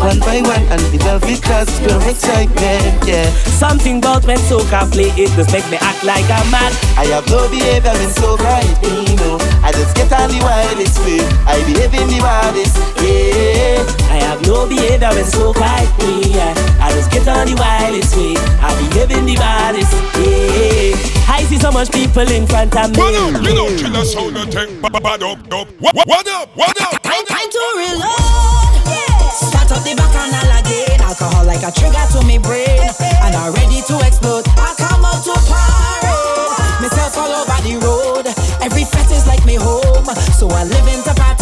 One 0.00 0.18
by 0.20 0.40
one 0.40 0.64
and 0.72 0.80
the 0.88 0.98
velvet 1.04 1.44
class 1.44 1.68
pure 1.76 2.00
excitement, 2.08 3.04
yeah. 3.04 3.28
Something 3.60 3.98
about 4.00 4.24
when 4.24 4.40
soca 4.48 4.88
play 4.88 5.12
it 5.12 5.28
just 5.36 5.52
make 5.52 5.68
me 5.68 5.76
act 5.76 6.00
like 6.08 6.24
a 6.24 6.40
man. 6.48 6.72
I 6.96 7.04
have 7.12 7.28
no 7.28 7.44
behavior 7.52 7.92
when 7.92 8.08
soca 8.08 8.64
hit 8.64 8.80
me, 8.80 9.12
no. 9.20 9.36
I 9.60 9.68
just 9.76 9.92
get 9.92 10.08
on 10.08 10.32
the 10.32 10.40
wildest 10.40 10.96
way. 11.04 11.20
I 11.44 11.60
behave 11.68 11.92
in 11.92 12.08
the 12.08 12.16
wildest, 12.24 12.80
yeah. 13.04 13.84
I 14.08 14.24
have 14.24 14.40
no 14.48 14.64
behavior 14.64 15.12
when 15.12 15.28
soca 15.28 15.68
hit 15.68 16.32
yeah. 16.32 16.56
I 16.80 16.96
just 16.96 17.12
get 17.12 17.28
on 17.28 17.44
the 17.44 17.60
wildest 17.60 18.16
way. 18.16 18.40
I 18.64 18.72
behave 18.80 19.12
in 19.12 19.28
the 19.28 19.36
wildest, 19.36 19.92
yeah. 20.16 21.28
I 21.28 21.44
see 21.44 21.60
so 21.60 21.68
much 21.70 21.92
people 21.92 22.24
in 22.24 22.48
front 22.48 22.72
of 22.72 22.88
me. 22.88 22.96
What 22.96 23.36
up? 23.36 23.44
You 23.44 23.52
know 23.52 23.68
killer 23.76 24.08
sound 24.08 24.40
attack 24.40 24.72
Bad 24.80 25.20
up, 25.22 25.44
up 25.52 25.68
What 25.76 25.92
up? 25.92 26.08
What 26.08 26.26
up? 26.26 26.56
What 26.56 26.80
up? 26.80 27.02
Time 27.04 27.50
to 27.52 27.64
reload 27.76 28.59
Start 29.32 29.70
up 29.72 29.82
the 29.84 29.94
back 29.94 30.10
canal 30.12 30.50
again. 30.58 31.00
Alcohol 31.00 31.44
like 31.46 31.62
a 31.62 31.70
trigger 31.72 32.04
to 32.12 32.24
me 32.26 32.38
brain. 32.38 32.82
And 33.22 33.34
I'm 33.34 33.52
ready 33.54 33.80
to 33.86 33.94
explode. 34.06 34.46
I 34.58 34.74
come 34.76 35.04
out 35.04 35.22
to 35.24 35.34
party. 35.48 36.14
Myself 36.82 37.16
all 37.18 37.32
over 37.32 37.60
the 37.62 37.74
road. 37.84 38.26
Every 38.62 38.84
fest 38.84 39.10
is 39.12 39.26
like 39.26 39.44
me 39.46 39.54
home. 39.54 40.06
So 40.38 40.48
I 40.48 40.64
live 40.64 40.86
in 40.88 41.00
the 41.06 41.14
party. 41.16 41.39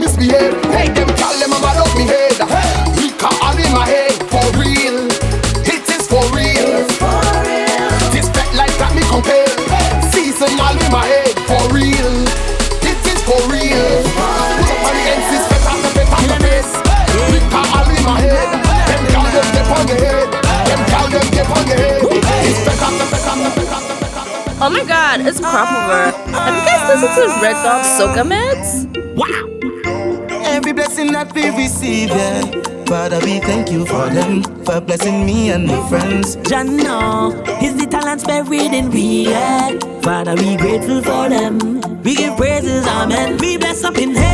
misbehave. 0.00 0.56
Hey, 0.72 0.88
them 0.88 1.06
them 1.12 1.52
me 1.94 2.04
head. 2.08 2.32
Hey. 2.48 2.88
All 3.20 3.52
in 3.52 3.70
my 3.76 3.84
head 3.84 4.16
for 4.32 4.46
real. 4.56 5.04
It 5.68 5.84
is 5.92 6.08
for 6.08 6.24
real. 6.32 6.88
This 8.08 8.26
pet 8.32 8.48
me. 8.96 9.52
Hey. 9.68 10.00
Season 10.08 10.56
all 10.56 10.72
in 10.72 10.90
my 10.90 11.04
head 11.04 11.36
for 11.44 11.60
real. 11.68 12.12
It 12.80 13.00
is 13.12 13.20
for 13.28 13.40
real. 13.52 13.86
Put 14.56 14.72
up 14.72 14.88
on 14.88 14.96
the 14.96 15.12
the 15.52 16.08
on 16.16 16.24
the 16.32 16.38
face. 16.48 16.72
Hey. 16.88 17.44
All 17.52 17.90
in 17.92 18.02
my 18.08 18.16
head. 18.24 18.48
Them 18.88 19.04
them 19.52 19.68
on 19.76 19.84
head. 20.00 20.28
Them 20.64 20.80
them 21.28 21.52
on 21.52 21.66
head. 21.68 22.00
Oh 24.62 24.68
my 24.68 24.84
god, 24.84 25.20
it's 25.20 25.40
Cropover. 25.40 26.12
Have 26.32 26.54
you 26.54 26.64
guys 26.68 26.82
listened 26.88 27.14
to 27.16 27.22
Red 27.42 27.56
Dog 27.64 27.84
Soca 27.84 28.26
Mix? 28.26 28.89
cannot 31.20 31.34
be 31.34 31.50
received. 31.50 32.12
Yeah. 32.12 32.84
Father, 32.86 33.20
we 33.20 33.40
thank 33.40 33.70
you 33.70 33.86
for 33.86 34.08
them, 34.10 34.42
for 34.64 34.80
blessing 34.80 35.24
me 35.24 35.50
and 35.50 35.66
my 35.66 35.88
friends. 35.88 36.36
John, 36.48 36.76
no, 36.76 37.30
is 37.62 37.76
the 37.76 37.86
talents 37.86 38.24
buried 38.24 38.72
in 38.72 38.90
we 38.90 39.24
had. 39.24 39.82
Father, 40.02 40.34
we 40.34 40.56
grateful 40.56 41.02
for 41.02 41.28
them. 41.28 41.80
We 42.02 42.16
give 42.16 42.36
praises, 42.36 42.86
amen. 42.86 43.38
We 43.38 43.58
bless 43.58 43.84
up 43.84 43.96
in 43.98 44.14
heaven. 44.14 44.29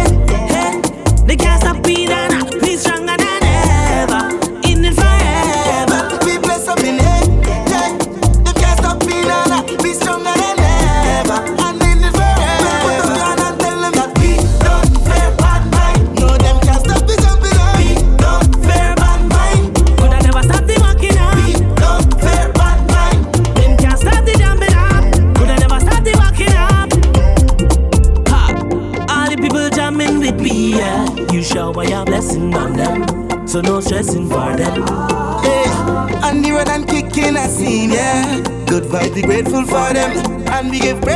be 39.17 39.23
grateful 39.23 39.65
for 39.65 39.95
them 39.95 40.47
and 40.49 40.71
we 40.71 40.79
give 40.79 41.01
praise. 41.01 41.16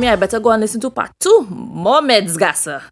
me 0.00 0.08
I 0.08 0.16
better 0.16 0.40
go 0.40 0.50
and 0.50 0.60
listen 0.60 0.80
to 0.80 0.90
part 0.90 1.12
two. 1.20 1.46
More 1.50 2.00
meds 2.00 2.38
gasser. 2.38 2.82